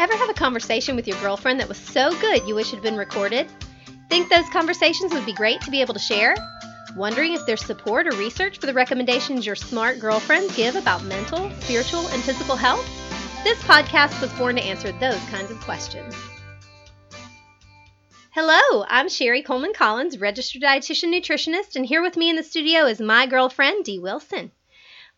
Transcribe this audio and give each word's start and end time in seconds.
Ever 0.00 0.16
have 0.16 0.30
a 0.30 0.34
conversation 0.34 0.96
with 0.96 1.06
your 1.06 1.20
girlfriend 1.20 1.60
that 1.60 1.68
was 1.68 1.76
so 1.76 2.18
good 2.22 2.48
you 2.48 2.54
wish 2.54 2.72
it 2.72 2.76
had 2.76 2.82
been 2.82 2.96
recorded? 2.96 3.46
Think 4.08 4.30
those 4.30 4.48
conversations 4.48 5.12
would 5.12 5.26
be 5.26 5.34
great 5.34 5.60
to 5.60 5.70
be 5.70 5.82
able 5.82 5.92
to 5.92 6.00
share? 6.00 6.34
Wondering 6.96 7.34
if 7.34 7.44
there's 7.44 7.62
support 7.62 8.06
or 8.06 8.12
research 8.12 8.58
for 8.58 8.64
the 8.64 8.72
recommendations 8.72 9.44
your 9.44 9.56
smart 9.56 10.00
girlfriends 10.00 10.56
give 10.56 10.74
about 10.74 11.04
mental, 11.04 11.50
spiritual, 11.60 12.08
and 12.08 12.22
physical 12.22 12.56
health? 12.56 12.88
This 13.44 13.62
podcast 13.64 14.18
was 14.22 14.32
born 14.38 14.56
to 14.56 14.62
answer 14.62 14.90
those 14.90 15.22
kinds 15.28 15.50
of 15.50 15.60
questions. 15.60 16.14
Hello, 18.30 18.86
I'm 18.88 19.10
Sherry 19.10 19.42
Coleman 19.42 19.74
Collins, 19.74 20.18
registered 20.18 20.62
dietitian 20.62 21.12
nutritionist, 21.12 21.76
and 21.76 21.84
here 21.84 22.00
with 22.00 22.16
me 22.16 22.30
in 22.30 22.36
the 22.36 22.42
studio 22.42 22.86
is 22.86 23.02
my 23.02 23.26
girlfriend, 23.26 23.84
Dee 23.84 23.98
Wilson. 23.98 24.50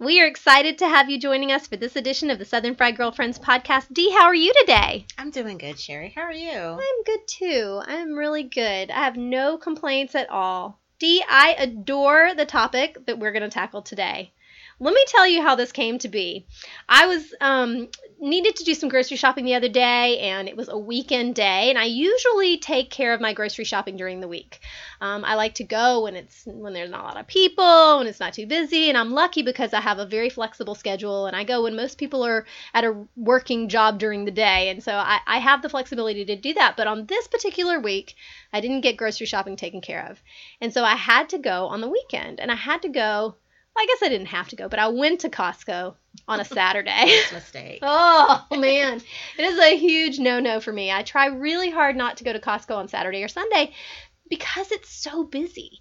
We 0.03 0.21
are 0.21 0.27
excited 0.27 0.79
to 0.79 0.89
have 0.89 1.09
you 1.09 1.17
joining 1.17 1.53
us 1.53 1.69
for 1.69 1.77
this 1.77 1.95
edition 1.95 2.29
of 2.29 2.41
the 2.41 2.45
Southern 2.45 2.75
Fried 2.75 2.97
Girlfriends 2.97 3.39
podcast. 3.39 3.87
Dee, 3.93 4.11
how 4.11 4.25
are 4.25 4.35
you 4.35 4.53
today? 4.59 5.07
I'm 5.17 5.31
doing 5.31 5.59
good, 5.59 5.79
Sherry. 5.79 6.13
How 6.13 6.23
are 6.23 6.33
you? 6.33 6.51
I'm 6.51 7.05
good 7.07 7.29
too. 7.29 7.81
I'm 7.87 8.15
really 8.15 8.43
good. 8.43 8.91
I 8.91 9.05
have 9.05 9.17
no 9.17 9.59
complaints 9.59 10.17
at 10.17 10.29
all. 10.29 10.81
Dee, 10.99 11.23
I 11.31 11.55
adore 11.57 12.35
the 12.35 12.45
topic 12.45 13.07
that 13.07 13.21
we're 13.21 13.31
going 13.31 13.45
to 13.45 13.49
tackle 13.49 13.83
today. 13.83 14.33
Let 14.81 14.93
me 14.93 15.05
tell 15.07 15.29
you 15.29 15.41
how 15.41 15.55
this 15.55 15.71
came 15.71 16.01
to 16.01 16.09
be. 16.09 16.49
I 16.89 17.07
was 17.07 17.33
um, 17.41 17.87
needed 18.23 18.57
to 18.57 18.65
do 18.65 18.75
some 18.75 18.89
grocery 18.89 19.17
shopping 19.17 19.45
the 19.45 19.55
other 19.55 19.69
day, 19.69 20.19
and 20.21 20.49
it 20.49 20.57
was 20.57 20.69
a 20.69 20.79
weekend 20.79 21.35
day. 21.35 21.69
And 21.69 21.79
I 21.79 21.85
usually 21.85 22.59
take 22.59 22.91
care 22.91 23.13
of 23.13 23.21
my 23.21 23.33
grocery 23.33 23.65
shopping 23.65 23.97
during 23.97 24.21
the 24.21 24.29
week. 24.29 24.61
Um, 25.01 25.25
I 25.25 25.35
like 25.35 25.57
to 25.57 25.65
go 25.65 26.05
when 26.05 26.15
it's 26.15 26.45
when 26.47 26.73
there's 26.73 26.91
not 26.91 27.01
a 27.01 27.05
lot 27.05 27.17
of 27.17 27.27
people, 27.27 27.99
when 27.99 28.07
it's 28.07 28.21
not 28.21 28.33
too 28.33 28.47
busy, 28.47 28.89
and 28.89 28.97
I'm 28.97 29.11
lucky 29.11 29.43
because 29.43 29.75
I 29.75 29.81
have 29.81 29.99
a 29.99 30.07
very 30.07 30.31
flexible 30.31 30.75
schedule, 30.75 31.27
and 31.27 31.37
I 31.37 31.45
go 31.45 31.65
when 31.65 31.75
most 31.77 31.99
people 31.99 32.25
are 32.25 32.47
at 32.73 32.85
a 32.85 33.05
working 33.17 33.69
job 33.69 33.99
during 33.99 34.25
the 34.25 34.31
day, 34.31 34.69
and 34.71 34.83
so 34.83 34.93
I, 34.93 35.19
I 35.27 35.39
have 35.39 35.61
the 35.61 35.69
flexibility 35.69 36.25
to 36.25 36.37
do 36.37 36.55
that. 36.55 36.77
But 36.77 36.87
on 36.87 37.07
this 37.07 37.27
particular 37.27 37.81
week, 37.81 38.15
I 38.53 38.61
didn't 38.61 38.83
get 38.83 38.97
grocery 38.97 39.27
shopping 39.27 39.57
taken 39.57 39.81
care 39.81 40.07
of, 40.09 40.23
and 40.61 40.73
so 40.73 40.85
I 40.85 40.95
had 40.95 41.29
to 41.31 41.39
go 41.39 41.67
on 41.67 41.81
the 41.81 41.89
weekend, 41.89 42.39
and 42.39 42.51
I 42.51 42.57
had 42.57 42.83
to 42.83 42.89
go 42.89 43.37
I 43.77 43.87
guess 43.87 44.03
I 44.03 44.09
didn't 44.11 44.27
have 44.27 44.49
to 44.49 44.57
go, 44.57 44.69
but 44.69 44.79
I 44.79 44.89
went 44.89 45.21
to 45.21 45.31
Costco 45.31 45.95
on 46.29 46.41
a 46.41 46.45
Saturday. 46.45 47.21
mistake. 47.33 47.79
oh 47.83 48.45
man, 48.51 49.01
it 49.39 49.43
is 49.43 49.59
a 49.59 49.77
huge 49.77 50.19
no-no 50.19 50.61
for 50.61 50.73
me. 50.73 50.91
I 50.93 51.03
try 51.03 51.27
really 51.27 51.71
hard 51.71 51.97
not 51.97 52.19
to 52.19 52.25
go 52.25 52.33
to 52.33 52.39
Costco 52.39 52.77
on 52.77 52.89
Saturday 52.89 53.23
or 53.23 53.29
Sunday 53.29 53.73
because 54.29 54.71
it's 54.73 54.91
so 54.91 55.25
busy. 55.25 55.81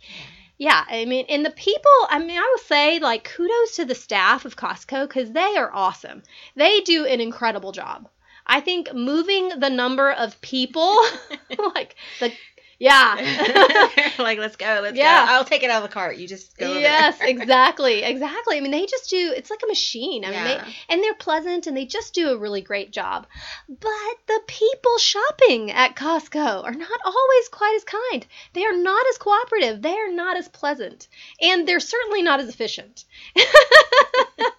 Yeah, 0.58 0.83
I 0.88 1.06
mean, 1.06 1.25
and 1.28 1.44
the 1.44 1.50
people, 1.50 1.92
I 2.09 2.20
mean, 2.20 2.38
I 2.38 2.42
will 2.42 2.64
say, 2.66 3.00
like, 3.00 3.23
kudos 3.36 3.78
to 3.78 3.86
the 3.86 3.95
staff 3.95 4.45
of 4.45 4.55
Costco 4.55 5.08
because 5.08 5.31
they 5.31 5.58
are 5.58 5.73
awesome. 5.73 6.22
They 6.55 6.81
do 6.81 7.05
an 7.05 7.20
incredible 7.20 7.72
job. 7.72 8.08
I 8.45 8.59
think 8.61 8.94
moving 8.94 9.50
the 9.59 9.70
number 9.70 10.11
of 10.11 10.39
people, 10.42 10.95
like 11.76 11.95
the 12.20 12.31
yeah. 12.81 13.89
like, 14.17 14.39
let's 14.39 14.55
go. 14.55 14.79
Let's 14.81 14.97
yeah. 14.97 15.27
go. 15.27 15.33
I'll 15.33 15.45
take 15.45 15.61
it 15.61 15.69
out 15.69 15.83
of 15.83 15.89
the 15.89 15.93
cart. 15.93 16.17
You 16.17 16.27
just 16.27 16.57
go. 16.57 16.73
Yes, 16.73 17.15
exactly. 17.21 18.01
Exactly. 18.01 18.57
I 18.57 18.59
mean, 18.59 18.71
they 18.71 18.87
just 18.87 19.07
do, 19.07 19.31
it's 19.37 19.51
like 19.51 19.61
a 19.63 19.67
machine. 19.67 20.25
I 20.25 20.31
yeah. 20.31 20.43
mean, 20.43 20.57
they, 20.57 20.73
and 20.89 21.03
they're 21.03 21.13
pleasant 21.13 21.67
and 21.67 21.77
they 21.77 21.85
just 21.85 22.15
do 22.15 22.29
a 22.29 22.37
really 22.37 22.61
great 22.61 22.91
job. 22.91 23.27
But 23.69 24.15
the 24.27 24.41
people 24.47 24.97
shopping 24.97 25.69
at 25.69 25.95
Costco 25.95 26.63
are 26.63 26.73
not 26.73 26.99
always 27.05 27.49
quite 27.52 27.75
as 27.75 27.83
kind. 27.83 28.25
They 28.53 28.65
are 28.65 28.75
not 28.75 29.05
as 29.11 29.19
cooperative. 29.19 29.83
They 29.83 29.93
are 29.93 30.11
not 30.11 30.37
as 30.37 30.47
pleasant. 30.47 31.07
And 31.39 31.67
they're 31.67 31.79
certainly 31.79 32.23
not 32.23 32.39
as 32.39 32.49
efficient. 32.49 33.05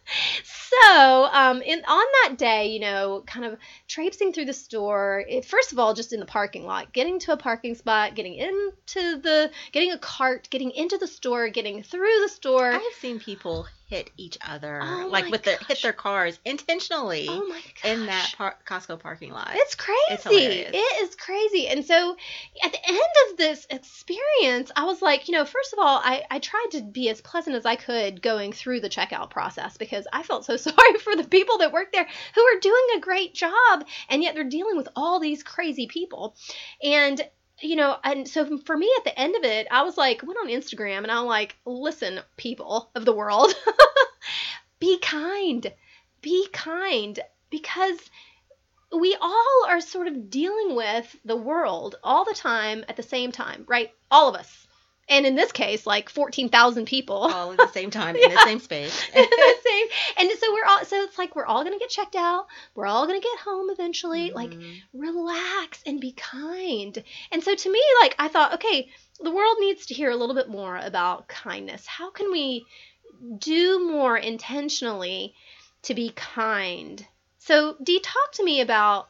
so 0.44 1.28
um, 1.32 1.62
in, 1.62 1.82
on 1.86 2.04
that 2.22 2.36
day, 2.38 2.68
you 2.68 2.80
know, 2.80 3.22
kind 3.26 3.44
of 3.44 3.58
traipsing 3.88 4.32
through 4.32 4.46
the 4.46 4.52
store, 4.52 5.24
it, 5.28 5.44
first 5.44 5.72
of 5.72 5.78
all, 5.78 5.94
just 5.94 6.12
in 6.12 6.20
the 6.20 6.26
parking 6.26 6.66
lot, 6.66 6.92
getting 6.92 7.18
to 7.20 7.32
a 7.32 7.36
parking 7.36 7.74
spot, 7.74 8.14
getting 8.14 8.34
into 8.34 9.20
the, 9.20 9.50
getting 9.72 9.92
a 9.92 9.98
cart, 9.98 10.48
getting 10.50 10.70
into 10.70 10.98
the 10.98 11.06
store, 11.06 11.48
getting 11.48 11.82
through 11.82 12.20
the 12.22 12.28
store. 12.28 12.70
I 12.70 12.74
have 12.74 13.00
seen 13.00 13.20
people 13.20 13.66
hit 13.92 14.10
each 14.16 14.38
other, 14.48 14.80
oh 14.82 15.08
like 15.10 15.28
with 15.28 15.42
their 15.42 15.58
hit 15.68 15.82
their 15.82 15.92
cars 15.92 16.40
intentionally 16.46 17.26
oh 17.28 17.54
in 17.84 18.06
that 18.06 18.32
par- 18.38 18.56
Costco 18.66 18.98
parking 18.98 19.30
lot. 19.32 19.50
It's 19.54 19.74
crazy. 19.74 20.00
It's 20.08 20.24
it 20.72 21.02
is 21.02 21.14
crazy. 21.14 21.68
And 21.68 21.84
so 21.84 22.16
at 22.64 22.72
the 22.72 22.88
end 22.88 22.98
of 23.30 23.36
this 23.36 23.66
experience, 23.68 24.70
I 24.74 24.84
was 24.84 25.02
like, 25.02 25.28
you 25.28 25.34
know, 25.34 25.44
first 25.44 25.74
of 25.74 25.78
all, 25.78 26.00
I, 26.02 26.22
I 26.30 26.38
tried 26.38 26.68
to 26.70 26.80
be 26.80 27.10
as 27.10 27.20
pleasant 27.20 27.54
as 27.54 27.66
I 27.66 27.76
could 27.76 28.22
going 28.22 28.54
through 28.54 28.80
the 28.80 28.88
checkout 28.88 29.28
process 29.28 29.76
because 29.76 30.06
I 30.10 30.22
felt 30.22 30.46
so 30.46 30.56
sorry 30.68 30.98
for 30.98 31.14
the 31.14 31.28
people 31.28 31.58
that 31.58 31.72
work 31.72 31.92
there 31.92 32.08
who 32.34 32.40
are 32.40 32.60
doing 32.60 32.86
a 32.96 33.00
great 33.00 33.34
job 33.34 33.84
and 34.08 34.22
yet 34.22 34.34
they're 34.34 34.44
dealing 34.44 34.78
with 34.78 34.88
all 34.96 35.20
these 35.20 35.42
crazy 35.42 35.86
people. 35.86 36.34
And 36.82 37.20
you 37.62 37.76
know, 37.76 37.96
and 38.02 38.26
so 38.28 38.58
for 38.58 38.76
me 38.76 38.90
at 38.98 39.04
the 39.04 39.18
end 39.18 39.36
of 39.36 39.44
it, 39.44 39.66
I 39.70 39.82
was 39.82 39.96
like, 39.96 40.22
went 40.22 40.38
on 40.42 40.48
Instagram 40.48 40.98
and 40.98 41.10
I'm 41.10 41.26
like, 41.26 41.56
listen, 41.64 42.20
people 42.36 42.90
of 42.94 43.04
the 43.04 43.14
world, 43.14 43.54
be 44.80 44.98
kind, 44.98 45.72
be 46.20 46.48
kind, 46.52 47.18
because 47.50 47.98
we 48.96 49.16
all 49.20 49.66
are 49.68 49.80
sort 49.80 50.08
of 50.08 50.28
dealing 50.28 50.74
with 50.74 51.16
the 51.24 51.36
world 51.36 51.96
all 52.02 52.24
the 52.24 52.34
time 52.34 52.84
at 52.88 52.96
the 52.96 53.02
same 53.02 53.32
time, 53.32 53.64
right? 53.66 53.90
All 54.10 54.28
of 54.28 54.34
us 54.34 54.61
and 55.08 55.26
in 55.26 55.34
this 55.34 55.52
case, 55.52 55.86
like 55.86 56.08
fourteen 56.08 56.48
thousand 56.48 56.86
people 56.86 57.16
all 57.16 57.52
at 57.52 57.58
the 57.58 57.68
same 57.68 57.90
time 57.90 58.16
yeah. 58.16 58.26
in 58.26 58.34
the 58.34 58.44
same 58.44 58.60
space. 58.60 59.08
in 59.14 59.22
the 59.22 59.54
same, 59.64 59.86
and 60.18 60.38
so 60.38 60.52
we're 60.52 60.64
all 60.64 60.84
so 60.84 61.02
it's 61.02 61.18
like 61.18 61.34
we're 61.36 61.44
all 61.44 61.64
gonna 61.64 61.78
get 61.78 61.90
checked 61.90 62.16
out. 62.16 62.46
We're 62.74 62.86
all 62.86 63.06
gonna 63.06 63.20
get 63.20 63.38
home 63.38 63.70
eventually. 63.70 64.30
Mm-hmm. 64.30 64.36
Like 64.36 64.54
relax 64.92 65.82
and 65.86 66.00
be 66.00 66.12
kind. 66.12 67.02
And 67.30 67.42
so 67.42 67.54
to 67.54 67.70
me, 67.70 67.82
like 68.00 68.14
I 68.18 68.28
thought, 68.28 68.54
okay, 68.54 68.88
the 69.20 69.32
world 69.32 69.56
needs 69.60 69.86
to 69.86 69.94
hear 69.94 70.10
a 70.10 70.16
little 70.16 70.34
bit 70.34 70.48
more 70.48 70.76
about 70.76 71.28
kindness. 71.28 71.86
How 71.86 72.10
can 72.10 72.30
we 72.30 72.66
do 73.38 73.86
more 73.86 74.16
intentionally 74.16 75.34
to 75.82 75.94
be 75.94 76.10
kind? 76.10 77.06
So, 77.38 77.76
Dee, 77.82 78.00
talk 78.00 78.32
to 78.34 78.44
me 78.44 78.60
about 78.60 79.08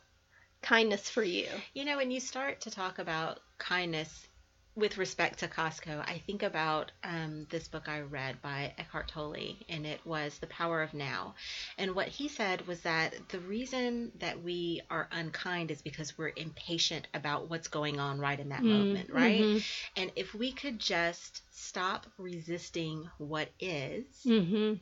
kindness 0.63 1.11
for 1.11 1.23
you. 1.23 1.47
You 1.75 1.85
know, 1.85 1.97
when 1.97 2.11
you 2.11 2.21
start 2.21 2.63
to 2.63 2.71
talk 2.71 2.99
about 2.99 3.41
kindness 3.59 4.27
with 4.75 4.97
respect 4.97 5.41
to 5.41 5.49
Costco, 5.49 6.01
I 6.01 6.23
think 6.27 6.43
about 6.43 6.93
um, 7.05 7.47
this 7.51 7.69
book 7.69 7.89
I 7.89 8.01
read 8.01 8.41
by 8.41 8.73
Eckhart 8.79 9.09
Tolle, 9.09 9.57
and 9.69 9.87
it 9.87 10.01
was 10.07 10.39
The 10.39 10.47
Power 10.47 10.83
of 10.83 10.95
Now. 10.95 11.35
And 11.77 11.95
what 11.95 12.09
he 12.09 12.29
said 12.29 12.67
was 12.67 12.81
that 12.81 13.15
the 13.29 13.41
reason 13.41 14.13
that 14.21 14.43
we 14.43 14.81
are 14.89 15.09
unkind 15.13 15.71
is 15.71 15.83
because 15.83 16.17
we're 16.17 16.33
impatient 16.37 17.07
about 17.13 17.51
what's 17.51 17.69
going 17.69 18.01
on 18.01 18.19
right 18.19 18.41
in 18.41 18.49
that 18.49 18.63
mm, 18.63 18.79
moment, 18.79 19.11
right? 19.11 19.43
Mm-hmm. 19.43 20.01
And 20.01 20.13
if 20.17 20.35
we 20.35 20.53
could 20.53 20.79
just 20.79 21.43
stop 21.51 22.07
resisting 22.17 23.11
what 23.19 23.51
is, 23.61 24.05
mm-hmm. 24.25 24.75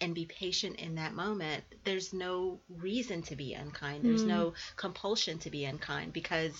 And 0.00 0.16
be 0.16 0.26
patient 0.26 0.80
in 0.80 0.96
that 0.96 1.14
moment. 1.14 1.62
There's 1.84 2.12
no 2.12 2.58
reason 2.68 3.22
to 3.22 3.36
be 3.36 3.54
unkind. 3.54 4.04
There's 4.04 4.24
mm. 4.24 4.28
no 4.28 4.54
compulsion 4.74 5.38
to 5.38 5.50
be 5.50 5.64
unkind 5.64 6.12
because 6.12 6.52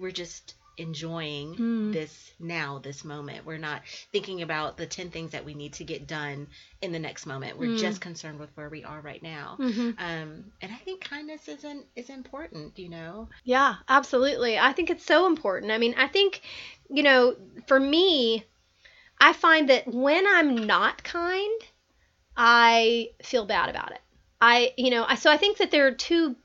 we're 0.00 0.10
just 0.10 0.54
enjoying 0.78 1.54
mm. 1.54 1.92
this 1.92 2.32
now, 2.38 2.78
this 2.78 3.04
moment. 3.04 3.44
We're 3.44 3.58
not 3.58 3.82
thinking 4.12 4.42
about 4.42 4.76
the 4.76 4.86
10 4.86 5.10
things 5.10 5.32
that 5.32 5.44
we 5.44 5.54
need 5.54 5.74
to 5.74 5.84
get 5.84 6.06
done 6.06 6.46
in 6.80 6.92
the 6.92 6.98
next 6.98 7.26
moment. 7.26 7.58
We're 7.58 7.76
mm. 7.76 7.78
just 7.78 8.00
concerned 8.00 8.38
with 8.38 8.50
where 8.54 8.68
we 8.68 8.84
are 8.84 9.00
right 9.00 9.22
now. 9.22 9.56
Mm-hmm. 9.58 9.90
Um, 9.98 10.44
and 10.62 10.72
I 10.72 10.76
think 10.84 11.02
kindness 11.02 11.48
is, 11.48 11.64
not 11.64 11.76
is 11.96 12.08
important, 12.08 12.78
you 12.78 12.88
know? 12.88 13.28
Yeah, 13.44 13.74
absolutely. 13.88 14.58
I 14.58 14.72
think 14.72 14.90
it's 14.90 15.04
so 15.04 15.26
important. 15.26 15.72
I 15.72 15.78
mean, 15.78 15.94
I 15.98 16.06
think, 16.06 16.40
you 16.88 17.02
know, 17.02 17.36
for 17.66 17.78
me, 17.78 18.44
I 19.20 19.32
find 19.32 19.68
that 19.68 19.92
when 19.92 20.26
I'm 20.26 20.66
not 20.66 21.02
kind, 21.02 21.60
I 22.36 23.10
feel 23.22 23.46
bad 23.46 23.68
about 23.68 23.90
it. 23.90 24.00
I, 24.40 24.72
you 24.76 24.90
know, 24.90 25.04
I, 25.06 25.16
so 25.16 25.30
I 25.30 25.36
think 25.36 25.58
that 25.58 25.72
there 25.72 25.88
are 25.88 25.92
two 25.92 26.36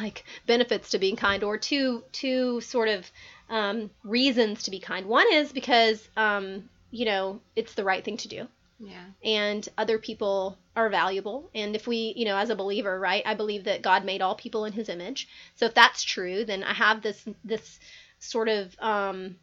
like 0.00 0.24
benefits 0.46 0.90
to 0.90 0.98
being 0.98 1.16
kind 1.16 1.42
or 1.42 1.58
two 1.58 2.02
two 2.12 2.60
sort 2.60 2.88
of 2.88 3.10
um, 3.48 3.90
reasons 4.02 4.64
to 4.64 4.70
be 4.70 4.78
kind. 4.78 5.06
One 5.06 5.26
is 5.32 5.52
because, 5.52 6.08
um, 6.16 6.68
you 6.90 7.04
know, 7.04 7.40
it's 7.56 7.74
the 7.74 7.84
right 7.84 8.04
thing 8.04 8.16
to 8.18 8.28
do. 8.28 8.46
Yeah. 8.78 9.04
And 9.24 9.68
other 9.78 9.98
people 9.98 10.58
are 10.76 10.88
valuable. 10.88 11.48
And 11.54 11.76
if 11.76 11.86
we, 11.86 12.12
you 12.16 12.24
know, 12.24 12.36
as 12.36 12.50
a 12.50 12.56
believer, 12.56 12.98
right, 12.98 13.22
I 13.24 13.34
believe 13.34 13.64
that 13.64 13.82
God 13.82 14.04
made 14.04 14.20
all 14.20 14.34
people 14.34 14.64
in 14.64 14.72
his 14.72 14.88
image. 14.88 15.28
So 15.56 15.66
if 15.66 15.74
that's 15.74 16.02
true, 16.02 16.44
then 16.44 16.64
I 16.64 16.74
have 16.74 17.02
this 17.02 17.24
this 17.44 17.78
sort 18.18 18.48
of 18.48 18.76
um, 18.80 19.36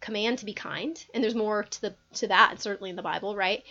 command 0.00 0.38
to 0.38 0.44
be 0.44 0.54
kind. 0.54 1.02
And 1.14 1.22
there's 1.22 1.34
more 1.34 1.64
to 1.64 1.80
the 1.80 1.94
to 2.14 2.28
that, 2.28 2.60
certainly 2.60 2.90
in 2.90 2.96
the 2.96 3.02
Bible, 3.02 3.36
right? 3.36 3.62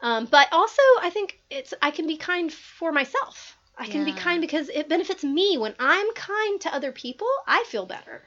Um, 0.00 0.26
but 0.26 0.48
also 0.52 0.82
I 1.00 1.10
think 1.10 1.40
it's 1.50 1.72
I 1.80 1.90
can 1.90 2.06
be 2.06 2.16
kind 2.16 2.52
for 2.52 2.92
myself. 2.92 3.56
I 3.80 3.86
can 3.86 4.04
be 4.04 4.12
kind 4.12 4.40
because 4.40 4.68
it 4.68 4.88
benefits 4.88 5.22
me. 5.22 5.56
When 5.56 5.72
I'm 5.78 6.12
kind 6.14 6.60
to 6.62 6.74
other 6.74 6.90
people, 6.90 7.28
I 7.46 7.64
feel 7.68 7.86
better. 7.86 8.22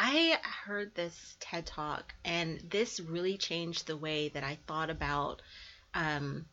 I 0.00 0.38
heard 0.64 0.94
this 0.94 1.36
TED 1.40 1.66
talk, 1.66 2.14
and 2.24 2.60
this 2.70 3.00
really 3.00 3.36
changed 3.36 3.88
the 3.88 3.96
way 3.96 4.28
that 4.28 4.44
I 4.44 4.56
thought 4.68 4.90
about 4.90 5.42
um, 5.92 6.46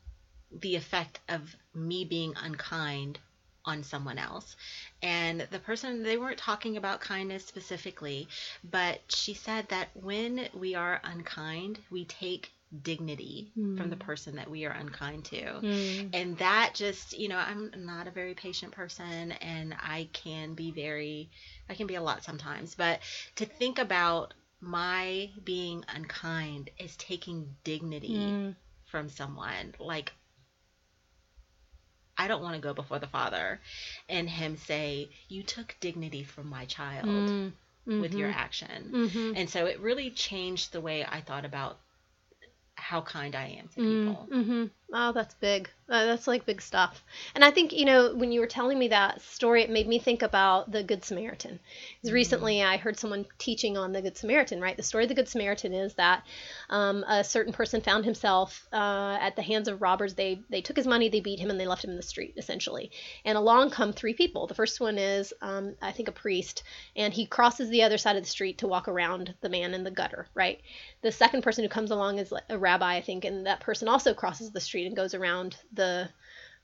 the 0.51 0.75
effect 0.75 1.19
of 1.29 1.55
me 1.75 2.05
being 2.05 2.33
unkind 2.35 3.19
on 3.63 3.83
someone 3.83 4.17
else. 4.17 4.55
And 5.03 5.41
the 5.51 5.59
person, 5.59 6.01
they 6.01 6.17
weren't 6.17 6.39
talking 6.39 6.75
about 6.75 7.01
kindness 7.01 7.45
specifically, 7.45 8.27
but 8.63 9.01
she 9.09 9.35
said 9.35 9.69
that 9.69 9.89
when 9.93 10.49
we 10.55 10.73
are 10.73 10.99
unkind, 11.03 11.77
we 11.91 12.05
take 12.05 12.51
dignity 12.83 13.51
mm. 13.57 13.77
from 13.77 13.89
the 13.89 13.95
person 13.95 14.35
that 14.35 14.49
we 14.49 14.65
are 14.65 14.71
unkind 14.71 15.25
to. 15.25 15.41
Mm. 15.41 16.09
And 16.13 16.37
that 16.37 16.71
just, 16.73 17.17
you 17.17 17.27
know, 17.27 17.37
I'm 17.37 17.71
not 17.77 18.07
a 18.07 18.11
very 18.11 18.33
patient 18.33 18.71
person 18.71 19.31
and 19.33 19.75
I 19.79 20.09
can 20.13 20.53
be 20.53 20.71
very, 20.71 21.29
I 21.69 21.75
can 21.75 21.87
be 21.87 21.95
a 21.95 22.01
lot 22.01 22.23
sometimes, 22.23 22.75
but 22.75 22.99
to 23.35 23.45
think 23.45 23.79
about 23.79 24.33
my 24.61 25.29
being 25.43 25.83
unkind 25.93 26.69
is 26.79 26.95
taking 26.97 27.55
dignity 27.63 28.17
mm. 28.17 28.55
from 28.85 29.09
someone. 29.09 29.75
Like, 29.79 30.13
I 32.17 32.27
don't 32.27 32.41
want 32.41 32.55
to 32.55 32.61
go 32.61 32.73
before 32.73 32.99
the 32.99 33.07
Father 33.07 33.59
and 34.07 34.29
Him 34.29 34.57
say, 34.57 35.09
You 35.27 35.43
took 35.43 35.75
dignity 35.79 36.23
from 36.23 36.49
my 36.49 36.65
child. 36.65 37.05
Mm. 37.07 37.51
Mm-hmm. 37.87 38.01
with 38.01 38.15
your 38.15 38.31
action. 38.31 38.89
Mm-hmm. 38.91 39.33
And 39.35 39.47
so 39.47 39.67
it 39.67 39.79
really 39.79 40.09
changed 40.09 40.71
the 40.71 40.81
way 40.81 41.05
I 41.05 41.21
thought 41.21 41.45
about 41.45 41.77
how 42.75 43.01
kind 43.01 43.35
I 43.35 43.47
am 43.59 43.67
to 43.69 43.79
mm, 43.79 44.07
people. 44.07 44.29
Mm-hmm. 44.31 44.65
Oh, 44.93 45.11
that's 45.11 45.33
big. 45.35 45.69
Uh, 45.87 46.05
that's 46.05 46.27
like 46.27 46.45
big 46.45 46.61
stuff. 46.61 47.03
And 47.35 47.43
I 47.43 47.51
think, 47.51 47.71
you 47.71 47.85
know, 47.85 48.15
when 48.15 48.31
you 48.31 48.39
were 48.39 48.47
telling 48.47 48.79
me 48.79 48.87
that 48.87 49.21
story, 49.21 49.61
it 49.61 49.69
made 49.69 49.87
me 49.87 49.99
think 49.99 50.21
about 50.21 50.71
the 50.71 50.83
Good 50.83 51.03
Samaritan. 51.03 51.59
Because 51.59 52.09
mm-hmm. 52.09 52.13
recently 52.13 52.63
I 52.63 52.77
heard 52.77 52.97
someone 52.97 53.25
teaching 53.37 53.77
on 53.77 53.93
the 53.93 54.01
Good 54.01 54.17
Samaritan, 54.17 54.61
right? 54.61 54.77
The 54.77 54.83
story 54.83 55.03
of 55.03 55.09
the 55.09 55.15
Good 55.15 55.27
Samaritan 55.27 55.73
is 55.73 55.93
that 55.95 56.23
um, 56.69 57.03
a 57.07 57.23
certain 57.23 57.53
person 57.53 57.81
found 57.81 58.05
himself 58.05 58.67
uh, 58.73 59.17
at 59.19 59.35
the 59.35 59.41
hands 59.41 59.67
of 59.67 59.81
robbers. 59.81 60.13
They, 60.13 60.41
they 60.49 60.61
took 60.61 60.77
his 60.77 60.87
money, 60.87 61.09
they 61.09 61.19
beat 61.19 61.39
him, 61.39 61.49
and 61.49 61.59
they 61.59 61.67
left 61.67 61.83
him 61.83 61.91
in 61.91 61.97
the 61.97 62.03
street, 62.03 62.33
essentially. 62.37 62.91
And 63.23 63.37
along 63.37 63.71
come 63.71 63.91
three 63.93 64.13
people. 64.13 64.47
The 64.47 64.55
first 64.55 64.79
one 64.79 64.97
is, 64.97 65.33
um, 65.41 65.75
I 65.81 65.91
think, 65.91 66.09
a 66.09 66.13
priest, 66.13 66.63
and 66.95 67.13
he 67.13 67.25
crosses 67.27 67.69
the 67.69 67.83
other 67.83 67.97
side 67.97 68.15
of 68.15 68.23
the 68.23 68.29
street 68.29 68.59
to 68.59 68.67
walk 68.67 68.87
around 68.87 69.35
the 69.41 69.49
man 69.49 69.73
in 69.73 69.83
the 69.83 69.91
gutter, 69.91 70.27
right? 70.33 70.61
The 71.01 71.11
second 71.11 71.43
person 71.43 71.63
who 71.63 71.69
comes 71.69 71.91
along 71.91 72.17
is 72.19 72.33
a 72.49 72.57
rabbi, 72.57 72.95
I 72.95 73.01
think, 73.01 73.25
and 73.25 73.45
that 73.45 73.59
person 73.59 73.87
also 73.87 74.13
crosses 74.13 74.51
the 74.51 74.61
street 74.61 74.74
and 74.83 74.95
goes 74.95 75.13
around 75.13 75.55
the 75.71 76.09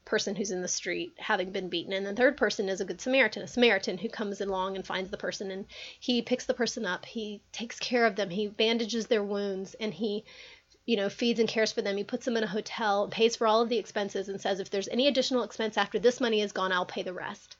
person 0.03 0.35
who's 0.35 0.51
in 0.51 0.61
the 0.61 0.67
street 0.67 1.13
having 1.17 1.51
been 1.51 1.69
beaten. 1.69 1.93
And 1.93 2.05
the 2.05 2.15
third 2.15 2.35
person 2.35 2.69
is 2.69 2.81
a 2.81 2.85
good 2.85 2.99
Samaritan, 2.99 3.43
a 3.43 3.47
Samaritan 3.47 3.97
who 3.97 4.09
comes 4.09 4.41
along 4.41 4.75
and 4.75 4.85
finds 4.85 5.11
the 5.11 5.17
person 5.17 5.51
and 5.51 5.65
he 5.99 6.21
picks 6.21 6.45
the 6.45 6.53
person 6.53 6.85
up. 6.85 7.05
He 7.05 7.41
takes 7.51 7.79
care 7.79 8.05
of 8.05 8.15
them. 8.15 8.29
He 8.29 8.47
bandages 8.47 9.07
their 9.07 9.23
wounds 9.23 9.75
and 9.75 9.93
he, 9.93 10.25
you 10.85 10.97
know, 10.97 11.09
feeds 11.09 11.39
and 11.39 11.47
cares 11.47 11.71
for 11.71 11.81
them. 11.81 11.97
He 11.97 12.03
puts 12.03 12.25
them 12.25 12.37
in 12.37 12.43
a 12.43 12.47
hotel, 12.47 13.07
pays 13.09 13.35
for 13.35 13.47
all 13.47 13.61
of 13.61 13.69
the 13.69 13.77
expenses, 13.77 14.27
and 14.27 14.41
says, 14.41 14.59
if 14.59 14.69
there's 14.69 14.89
any 14.89 15.07
additional 15.07 15.43
expense 15.43 15.77
after 15.77 15.99
this 15.99 16.19
money 16.19 16.41
is 16.41 16.51
gone, 16.51 16.71
I'll 16.71 16.85
pay 16.85 17.03
the 17.03 17.13
rest 17.13 17.55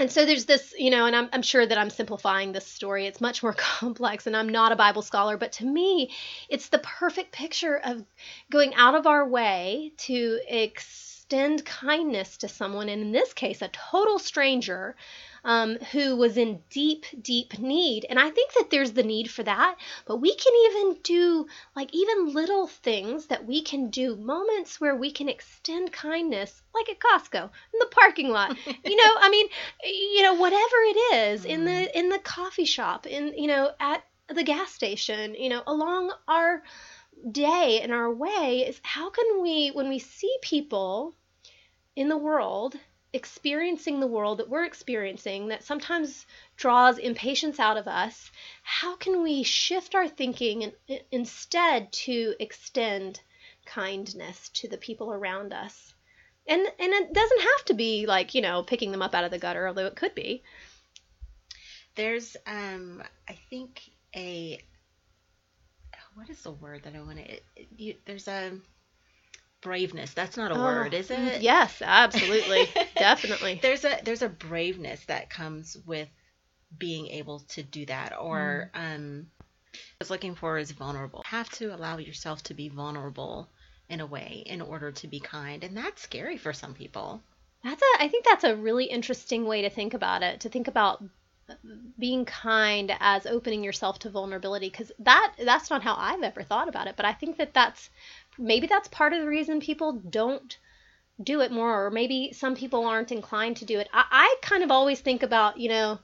and 0.00 0.10
so 0.10 0.24
there's 0.24 0.46
this, 0.46 0.74
you 0.78 0.90
know, 0.90 1.04
and 1.04 1.14
I'm, 1.14 1.28
I'm 1.32 1.42
sure 1.42 1.64
that 1.64 1.76
I'm 1.76 1.90
simplifying 1.90 2.52
this 2.52 2.66
story. 2.66 3.06
It's 3.06 3.20
much 3.20 3.42
more 3.42 3.52
complex, 3.56 4.26
and 4.26 4.36
I'm 4.36 4.48
not 4.48 4.72
a 4.72 4.76
Bible 4.76 5.02
scholar, 5.02 5.36
but 5.36 5.52
to 5.52 5.66
me, 5.66 6.10
it's 6.48 6.68
the 6.70 6.78
perfect 6.78 7.32
picture 7.32 7.76
of 7.76 8.04
going 8.50 8.74
out 8.74 8.94
of 8.94 9.06
our 9.06 9.28
way 9.28 9.92
to 9.98 10.40
extend 10.48 11.64
kindness 11.64 12.38
to 12.38 12.48
someone, 12.48 12.88
and 12.88 13.02
in 13.02 13.12
this 13.12 13.34
case, 13.34 13.62
a 13.62 13.68
total 13.68 14.18
stranger 14.18 14.96
um, 15.44 15.76
who 15.92 16.16
was 16.16 16.36
in 16.36 16.60
deep, 16.70 17.04
deep 17.20 17.58
need. 17.58 18.06
And 18.08 18.18
I 18.18 18.30
think 18.30 18.52
that 18.54 18.70
there's 18.70 18.92
the 18.92 19.02
need 19.02 19.30
for 19.30 19.42
that, 19.42 19.76
but 20.06 20.16
we 20.16 20.34
can 20.34 20.52
even 20.66 21.00
do 21.02 21.46
like 21.74 21.90
even 21.94 22.32
little 22.32 22.66
things 22.66 23.26
that 23.26 23.46
we 23.46 23.62
can 23.62 23.90
do, 23.90 24.16
moments 24.16 24.80
where 24.80 24.94
we 24.94 25.10
can 25.10 25.28
extend 25.28 25.92
kindness, 25.92 26.62
like 26.74 26.88
at 26.88 26.98
Costco, 26.98 27.44
in 27.44 27.78
the 27.78 27.90
parking 27.90 28.30
lot. 28.30 28.56
you 28.66 28.96
know, 28.96 29.14
I 29.20 29.30
mean, 29.30 29.48
you 29.84 30.22
know, 30.22 30.34
whatever 30.34 30.60
it 30.62 31.14
is, 31.14 31.44
in 31.44 31.64
the 31.64 31.70
mm-hmm. 31.70 31.98
in 31.98 32.08
the 32.08 32.18
coffee 32.18 32.64
shop, 32.64 33.06
in 33.06 33.34
you 33.36 33.46
know, 33.46 33.70
at 33.80 34.04
the 34.28 34.44
gas 34.44 34.72
station, 34.72 35.34
you 35.34 35.48
know, 35.48 35.62
along 35.66 36.12
our 36.28 36.62
day 37.30 37.80
and 37.82 37.92
our 37.92 38.12
way 38.12 38.64
is 38.66 38.80
how 38.82 39.10
can 39.10 39.42
we 39.42 39.68
when 39.68 39.88
we 39.88 39.98
see 39.98 40.34
people 40.42 41.14
in 41.96 42.08
the 42.08 42.16
world 42.16 42.76
experiencing 43.12 44.00
the 44.00 44.06
world 44.06 44.38
that 44.38 44.48
we're 44.48 44.64
experiencing 44.64 45.48
that 45.48 45.64
sometimes 45.64 46.26
draws 46.56 46.98
impatience 46.98 47.58
out 47.58 47.76
of 47.76 47.88
us, 47.88 48.30
how 48.62 48.96
can 48.96 49.22
we 49.22 49.42
shift 49.42 49.94
our 49.94 50.08
thinking 50.08 50.64
and, 50.64 51.02
instead 51.10 51.90
to 51.92 52.34
extend 52.38 53.20
kindness 53.66 54.48
to 54.50 54.68
the 54.68 54.78
people 54.78 55.12
around 55.12 55.52
us? 55.52 55.94
And 56.46 56.60
and 56.60 56.92
it 56.92 57.12
doesn't 57.12 57.40
have 57.40 57.64
to 57.66 57.74
be 57.74 58.06
like, 58.06 58.34
you 58.34 58.42
know, 58.42 58.62
picking 58.62 58.90
them 58.92 59.02
up 59.02 59.14
out 59.14 59.24
of 59.24 59.30
the 59.30 59.38
gutter, 59.38 59.68
although 59.68 59.86
it 59.86 59.96
could 59.96 60.14
be. 60.14 60.42
There's 61.94 62.36
um 62.46 63.02
I 63.28 63.38
think 63.50 63.82
a 64.16 64.60
what 66.14 66.28
is 66.28 66.42
the 66.42 66.50
word 66.50 66.82
that 66.84 66.94
I 66.94 67.00
want 67.00 67.18
to 67.18 67.94
there's 68.04 68.28
a 68.28 68.52
braveness. 69.60 70.12
That's 70.14 70.36
not 70.36 70.50
a 70.50 70.54
oh, 70.54 70.62
word, 70.62 70.94
is 70.94 71.08
mm, 71.08 71.26
it? 71.26 71.42
Yes, 71.42 71.82
absolutely. 71.82 72.68
Definitely. 72.96 73.60
There's 73.62 73.84
a 73.84 74.00
there's 74.04 74.22
a 74.22 74.28
braveness 74.28 75.04
that 75.06 75.30
comes 75.30 75.76
with 75.86 76.08
being 76.76 77.08
able 77.08 77.40
to 77.40 77.62
do 77.62 77.84
that 77.86 78.16
or 78.18 78.70
mm. 78.74 78.94
um 78.94 79.26
I 79.74 79.78
was 80.00 80.10
looking 80.10 80.34
for 80.34 80.58
is 80.58 80.72
vulnerable. 80.72 81.22
You 81.24 81.36
have 81.36 81.50
to 81.50 81.74
allow 81.74 81.98
yourself 81.98 82.42
to 82.44 82.54
be 82.54 82.68
vulnerable 82.68 83.48
in 83.88 84.00
a 84.00 84.06
way 84.06 84.42
in 84.46 84.60
order 84.60 84.92
to 84.92 85.08
be 85.08 85.20
kind 85.20 85.64
and 85.64 85.76
that's 85.76 86.02
scary 86.02 86.36
for 86.36 86.52
some 86.52 86.74
people. 86.74 87.22
That's 87.62 87.82
a 87.82 88.02
I 88.02 88.08
think 88.08 88.24
that's 88.24 88.44
a 88.44 88.56
really 88.56 88.86
interesting 88.86 89.44
way 89.44 89.62
to 89.62 89.70
think 89.70 89.94
about 89.94 90.22
it. 90.22 90.40
To 90.40 90.48
think 90.48 90.68
about 90.68 91.02
being 91.98 92.24
kind 92.24 92.92
as 93.00 93.26
opening 93.26 93.64
yourself 93.64 93.98
to 94.00 94.10
vulnerability 94.10 94.68
because 94.70 94.92
that 95.00 95.34
that's 95.44 95.70
not 95.70 95.82
how 95.82 95.94
I've 95.96 96.22
ever 96.22 96.42
thought 96.42 96.68
about 96.68 96.86
it 96.86 96.96
but 96.96 97.04
I 97.04 97.12
think 97.12 97.38
that 97.38 97.54
that's 97.54 97.90
maybe 98.40 98.66
that's 98.66 98.88
part 98.88 99.12
of 99.12 99.20
the 99.20 99.28
reason 99.28 99.60
people 99.60 99.92
don't 99.92 100.56
do 101.22 101.40
it 101.40 101.52
more, 101.52 101.86
or 101.86 101.90
maybe 101.90 102.32
some 102.32 102.56
people 102.56 102.86
aren't 102.86 103.12
inclined 103.12 103.58
to 103.58 103.64
do 103.64 103.78
it. 103.78 103.88
I, 103.92 104.04
I 104.10 104.36
kind 104.42 104.62
of 104.62 104.70
always 104.70 105.00
think 105.00 105.22
about, 105.22 105.58
you 105.58 105.68
know, 105.68 105.98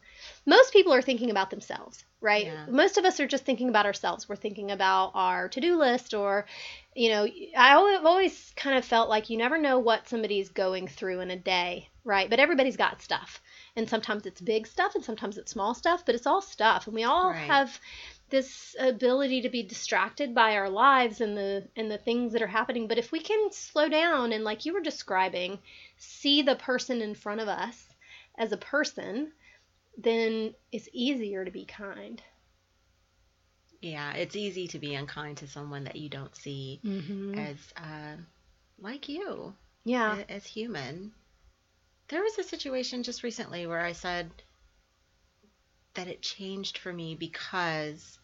most 0.44 0.72
people 0.72 0.92
are 0.92 1.02
thinking 1.02 1.30
about 1.30 1.50
themselves, 1.50 2.04
right? 2.20 2.46
Yeah. 2.46 2.66
Most 2.68 2.98
of 2.98 3.04
us 3.04 3.18
are 3.18 3.26
just 3.26 3.44
thinking 3.44 3.68
about 3.68 3.86
ourselves. 3.86 4.28
We're 4.28 4.36
thinking 4.36 4.70
about 4.70 5.12
our 5.14 5.48
to 5.48 5.60
do 5.60 5.78
list, 5.78 6.12
or, 6.12 6.46
you 6.94 7.10
know, 7.10 7.26
I've 7.56 8.04
always 8.04 8.52
kind 8.56 8.76
of 8.76 8.84
felt 8.84 9.08
like 9.08 9.30
you 9.30 9.38
never 9.38 9.58
know 9.58 9.78
what 9.78 10.08
somebody's 10.08 10.50
going 10.50 10.86
through 10.86 11.20
in 11.20 11.30
a 11.30 11.36
day, 11.36 11.88
right? 12.04 12.28
But 12.28 12.40
everybody's 12.40 12.76
got 12.76 13.00
stuff. 13.00 13.40
And 13.74 13.88
sometimes 13.88 14.26
it's 14.26 14.40
big 14.40 14.66
stuff 14.66 14.94
and 14.94 15.04
sometimes 15.04 15.38
it's 15.38 15.52
small 15.52 15.74
stuff, 15.74 16.04
but 16.04 16.14
it's 16.14 16.26
all 16.26 16.42
stuff. 16.42 16.86
And 16.86 16.94
we 16.94 17.04
all 17.04 17.30
right. 17.30 17.40
have 17.40 17.78
this 18.28 18.74
ability 18.78 19.42
to 19.42 19.48
be 19.48 19.62
distracted 19.62 20.34
by 20.34 20.56
our 20.56 20.68
lives 20.68 21.20
and 21.20 21.36
the 21.36 21.68
and 21.76 21.90
the 21.90 21.98
things 21.98 22.32
that 22.32 22.42
are 22.42 22.46
happening. 22.46 22.88
But 22.88 22.98
if 22.98 23.12
we 23.12 23.20
can 23.20 23.52
slow 23.52 23.88
down 23.88 24.32
and 24.32 24.44
like 24.44 24.64
you 24.64 24.72
were 24.72 24.80
describing 24.80 25.58
see 25.96 26.42
the 26.42 26.56
person 26.56 27.00
in 27.00 27.14
front 27.14 27.40
of 27.40 27.48
us 27.48 27.86
as 28.36 28.52
a 28.52 28.56
person 28.56 29.32
then 29.98 30.54
it's 30.72 30.88
easier 30.92 31.44
to 31.44 31.50
be 31.50 31.64
kind. 31.64 32.22
Yeah 33.80 34.12
it's 34.14 34.36
easy 34.36 34.66
to 34.68 34.78
be 34.78 34.94
unkind 34.94 35.38
to 35.38 35.48
someone 35.48 35.84
that 35.84 35.96
you 35.96 36.08
don't 36.08 36.34
see 36.34 36.80
mm-hmm. 36.84 37.38
as 37.38 37.56
uh, 37.76 38.16
like 38.78 39.08
you 39.08 39.54
yeah. 39.84 40.24
as 40.28 40.44
human. 40.44 41.12
There 42.08 42.22
was 42.22 42.38
a 42.38 42.42
situation 42.42 43.04
just 43.04 43.22
recently 43.22 43.66
where 43.66 43.80
i 43.80 43.92
said 43.92 44.30
that 45.96 46.08
it 46.08 46.22
changed 46.22 46.78
for 46.78 46.92
me 46.92 47.14
because 47.14 48.18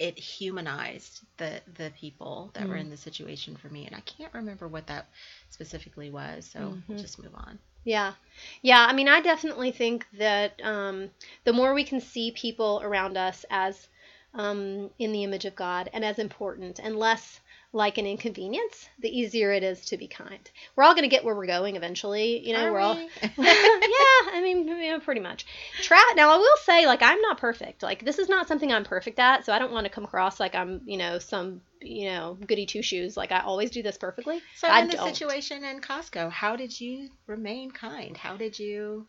it 0.00 0.18
humanized 0.18 1.20
the 1.36 1.60
the 1.76 1.92
people 2.00 2.50
that 2.54 2.64
mm. 2.64 2.70
were 2.70 2.76
in 2.76 2.90
the 2.90 2.96
situation 2.96 3.54
for 3.54 3.68
me 3.68 3.86
and 3.86 3.94
i 3.94 4.00
can't 4.00 4.32
remember 4.32 4.66
what 4.66 4.86
that 4.86 5.06
specifically 5.50 6.10
was 6.10 6.46
so 6.46 6.58
mm-hmm. 6.58 6.78
we'll 6.88 6.98
just 6.98 7.22
move 7.22 7.34
on 7.34 7.58
yeah 7.84 8.14
yeah 8.62 8.86
i 8.88 8.92
mean 8.92 9.08
i 9.08 9.20
definitely 9.20 9.70
think 9.70 10.06
that 10.18 10.60
um, 10.64 11.10
the 11.44 11.52
more 11.52 11.74
we 11.74 11.84
can 11.84 12.00
see 12.00 12.30
people 12.30 12.80
around 12.82 13.16
us 13.16 13.44
as 13.50 13.88
um, 14.34 14.90
in 14.98 15.12
the 15.12 15.22
image 15.22 15.44
of 15.44 15.54
god 15.54 15.90
and 15.92 16.04
as 16.04 16.18
important 16.18 16.80
and 16.82 16.96
less 16.96 17.40
like 17.72 17.98
an 17.98 18.06
inconvenience, 18.06 18.88
the 18.98 19.08
easier 19.08 19.52
it 19.52 19.62
is 19.62 19.84
to 19.86 19.96
be 19.96 20.08
kind. 20.08 20.50
We're 20.74 20.82
all 20.84 20.94
going 20.94 21.04
to 21.04 21.08
get 21.08 21.24
where 21.24 21.34
we're 21.36 21.46
going 21.46 21.76
eventually. 21.76 22.44
You 22.46 22.54
know, 22.54 22.66
Are 22.66 22.72
we're 22.72 22.78
we? 22.78 22.84
all, 22.84 22.94
yeah, 23.22 23.30
I 24.32 24.40
mean, 24.42 24.66
you 24.66 24.90
know, 24.90 24.98
pretty 25.00 25.20
much. 25.20 25.46
Tra- 25.82 25.96
now, 26.16 26.30
I 26.30 26.36
will 26.36 26.56
say, 26.64 26.86
like, 26.86 27.02
I'm 27.02 27.20
not 27.20 27.38
perfect. 27.38 27.82
Like, 27.82 28.04
this 28.04 28.18
is 28.18 28.28
not 28.28 28.48
something 28.48 28.72
I'm 28.72 28.84
perfect 28.84 29.18
at, 29.20 29.46
so 29.46 29.52
I 29.52 29.58
don't 29.60 29.72
want 29.72 29.84
to 29.86 29.90
come 29.92 30.04
across 30.04 30.40
like 30.40 30.54
I'm, 30.54 30.80
you 30.84 30.96
know, 30.96 31.18
some, 31.20 31.60
you 31.80 32.06
know, 32.10 32.36
goody 32.46 32.66
two 32.66 32.82
shoes. 32.82 33.16
Like, 33.16 33.30
I 33.30 33.40
always 33.40 33.70
do 33.70 33.82
this 33.82 33.96
perfectly. 33.96 34.40
So, 34.56 34.66
I 34.66 34.80
in 34.80 34.88
the 34.88 34.96
don't. 34.96 35.08
situation 35.14 35.62
in 35.62 35.80
Costco, 35.80 36.30
how 36.30 36.56
did 36.56 36.80
you 36.80 37.10
remain 37.26 37.70
kind? 37.70 38.16
How 38.16 38.36
did 38.36 38.58
you? 38.58 39.06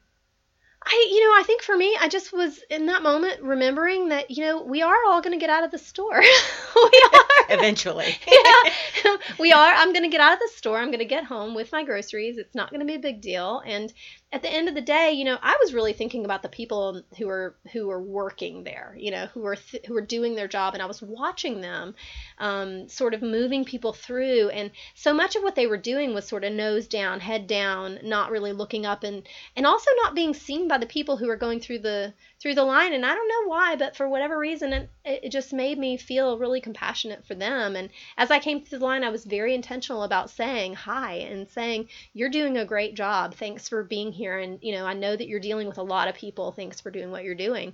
I, 0.84 1.08
you 1.12 1.24
know, 1.24 1.40
I 1.40 1.44
think 1.46 1.62
for 1.62 1.78
me, 1.78 1.96
I 2.00 2.08
just 2.08 2.34
was 2.34 2.60
in 2.70 2.88
that 2.88 3.04
moment 3.04 3.42
remembering 3.42 4.10
that, 4.10 4.32
you 4.32 4.44
know, 4.44 4.64
we 4.64 4.82
are 4.82 4.96
all 5.08 5.22
going 5.22 5.38
to 5.38 5.40
get 5.40 5.50
out 5.50 5.64
of 5.64 5.70
the 5.70 5.78
store. 5.78 6.20
we 6.76 7.04
are. 7.14 7.22
Eventually. 7.50 8.18
yeah, 8.28 9.18
we 9.40 9.52
are. 9.52 9.74
I'm 9.74 9.94
going 9.94 10.04
to 10.04 10.10
get 10.10 10.22
out 10.22 10.34
of 10.34 10.40
the 10.40 10.50
store. 10.56 10.80
I'm 10.80 10.88
going 10.88 11.00
to 11.00 11.06
get 11.06 11.24
home 11.24 11.54
with 11.54 11.72
my 11.72 11.84
groceries. 11.84 12.38
It's 12.38 12.56
not 12.56 12.72
going 12.72 12.80
to 12.80 12.86
be 12.86 12.96
a 12.96 13.00
big 13.00 13.22
deal. 13.22 13.62
And 13.66 13.94
at 14.34 14.42
the 14.42 14.50
end 14.50 14.70
of 14.70 14.76
the 14.76 14.82
day, 14.82 15.12
you 15.12 15.26
know, 15.26 15.38
I 15.42 15.58
was 15.62 15.74
really 15.74 15.92
thinking 15.92 16.24
about 16.24 16.42
the 16.42 16.48
people 16.48 17.02
who 17.18 17.28
are 17.28 17.54
who 17.74 17.90
are 17.92 18.02
working 18.02 18.64
there, 18.64 18.96
you 18.98 19.12
know, 19.12 19.26
who 19.26 19.46
are 19.46 19.58
th- 19.58 19.86
who 19.86 19.98
are 19.98 20.02
doing 20.02 20.36
their 20.36 20.48
job, 20.48 20.74
and 20.74 20.82
I 20.82 20.86
was 20.86 21.02
watching 21.02 21.60
them, 21.60 21.96
um, 22.38 22.88
sort 22.88 23.14
of 23.14 23.22
moving 23.22 23.66
people 23.66 23.92
through, 23.92 24.48
and 24.50 24.72
so 24.96 25.14
much 25.14 25.36
of 25.36 25.44
what 25.44 25.56
they 25.56 25.68
were 25.68 25.76
doing 25.76 26.14
was 26.14 26.26
sort 26.26 26.46
of 26.46 26.54
nose 26.54 26.88
down, 26.88 27.20
head 27.20 27.46
down, 27.46 28.00
not 28.04 28.32
really 28.32 28.54
looking 28.54 28.86
up, 28.86 29.04
and 29.04 29.28
and 29.58 29.66
also 29.68 29.92
not 29.98 30.16
being 30.16 30.34
seen 30.34 30.70
by 30.70 30.78
the 30.78 30.86
people 30.86 31.18
who 31.18 31.30
are 31.30 31.36
going 31.36 31.60
through 31.60 31.80
the 31.80 32.14
through 32.40 32.56
the 32.56 32.64
line. 32.64 32.94
And 32.94 33.06
I 33.06 33.14
don't 33.14 33.28
know 33.28 33.50
why, 33.50 33.76
but 33.76 33.98
for 33.98 34.08
whatever 34.08 34.38
reason, 34.38 34.72
it, 34.72 34.90
it 35.04 35.30
just 35.30 35.52
made 35.52 35.78
me 35.78 35.98
feel 35.98 36.38
really 36.38 36.62
compassionate 36.62 37.26
for 37.26 37.36
them. 37.36 37.76
And 37.76 37.90
as 38.18 38.32
I 38.32 38.40
came 38.40 38.62
through 38.62 38.80
the 38.80 38.86
line, 38.86 39.04
I 39.04 39.10
was 39.10 39.26
very 39.26 39.54
intentional 39.54 40.04
about 40.04 40.30
saying 40.30 40.76
hi 40.76 41.16
and 41.16 41.50
saying, 41.50 41.90
"You're 42.14 42.30
doing 42.30 42.58
a 42.58 42.64
great 42.64 42.96
job. 42.96 43.36
Thanks 43.36 43.68
for 43.68 43.84
being 43.84 44.14
here." 44.14 44.21
Here 44.22 44.38
and 44.38 44.60
you 44.62 44.74
know 44.74 44.86
i 44.86 44.94
know 44.94 45.16
that 45.16 45.28
you're 45.28 45.40
dealing 45.40 45.68
with 45.68 45.78
a 45.80 45.84
lot 45.84 46.08
of 46.08 46.16
people 46.16 46.52
thanks 46.52 46.80
for 46.80 46.92
doing 46.92 47.12
what 47.12 47.24
you're 47.24 47.36
doing 47.48 47.74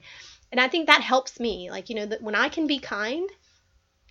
and 0.52 0.60
i 0.62 0.68
think 0.68 0.88
that 0.88 1.02
helps 1.02 1.40
me 1.40 1.70
like 1.70 1.90
you 1.90 1.96
know 1.96 2.06
that 2.06 2.22
when 2.22 2.36
i 2.36 2.50
can 2.50 2.68
be 2.68 2.80
kind 2.80 3.30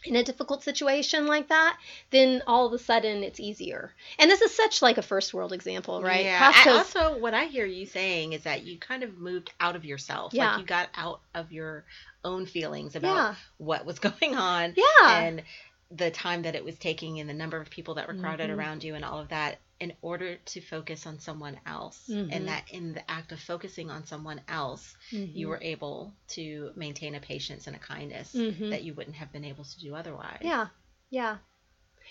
in 0.05 0.15
a 0.15 0.23
difficult 0.23 0.63
situation 0.63 1.27
like 1.27 1.49
that, 1.49 1.79
then 2.11 2.43
all 2.47 2.67
of 2.67 2.73
a 2.73 2.79
sudden 2.79 3.25
it's 3.25 3.41
easier. 3.41 3.93
And 4.21 4.31
this 4.31 4.41
is 4.41 4.55
such 4.55 4.81
like 4.83 4.99
a 4.99 5.03
first 5.03 5.35
world 5.35 5.53
example, 5.53 6.01
right? 6.03 6.25
Yeah. 6.25 6.53
I 6.55 6.71
also, 6.71 7.19
what 7.19 7.35
I 7.35 7.47
hear 7.47 7.67
you 7.67 7.87
saying 7.87 8.33
is 8.33 8.45
that 8.45 8.63
you 8.65 8.79
kind 8.79 9.03
of 9.03 9.19
moved 9.19 9.51
out 9.59 9.75
of 9.75 9.85
yourself. 9.85 10.33
Yeah. 10.33 10.53
Like 10.53 10.61
you 10.61 10.67
got 10.67 10.91
out 10.95 11.21
of 11.35 11.51
your 11.51 11.85
own 12.25 12.47
feelings 12.47 12.95
about 12.95 13.17
Yeah. 13.17 13.35
what 13.59 13.85
was 13.85 13.99
going 14.11 14.37
on. 14.37 14.75
Yeah. 14.77 15.19
And 15.23 15.43
the 15.91 16.11
time 16.11 16.43
that 16.43 16.55
it 16.57 16.65
was 16.65 16.79
taking 16.79 17.21
and 17.21 17.29
the 17.29 17.35
number 17.35 17.61
of 17.61 17.71
people 17.71 17.95
that 17.95 18.09
were 18.09 18.15
crowded 18.15 18.51
Mhm. 18.51 18.57
around 18.57 18.85
you 18.85 18.95
and 18.95 19.05
all 19.05 19.21
of 19.21 19.29
that 19.29 19.61
in 19.79 19.93
order 20.01 20.37
to 20.37 20.61
focus 20.61 21.07
on 21.07 21.19
someone 21.21 21.61
else. 21.67 22.09
Mhm. 22.09 22.29
And 22.33 22.49
that 22.49 22.65
in 22.71 22.93
the 22.95 23.09
act 23.11 23.31
of 23.33 23.41
focusing 23.41 23.91
on 23.91 24.05
someone 24.07 24.41
else, 24.49 24.97
you 25.11 25.49
were 25.49 25.61
able 25.63 26.15
to 26.29 26.73
maintain 26.77 27.15
a 27.15 27.21
patience 27.21 27.67
and 27.67 27.77
a 27.77 27.79
kindness 27.79 28.35
Mhm. 28.35 28.71
that 28.71 28.83
you 28.85 28.95
wouldn't 28.95 29.17
have 29.17 29.31
been 29.33 29.45
able 29.45 29.65
to 29.65 29.79
do 29.79 29.95
otherwise. 29.95 30.41
Yeah. 30.43 30.69
Yeah. 31.11 31.39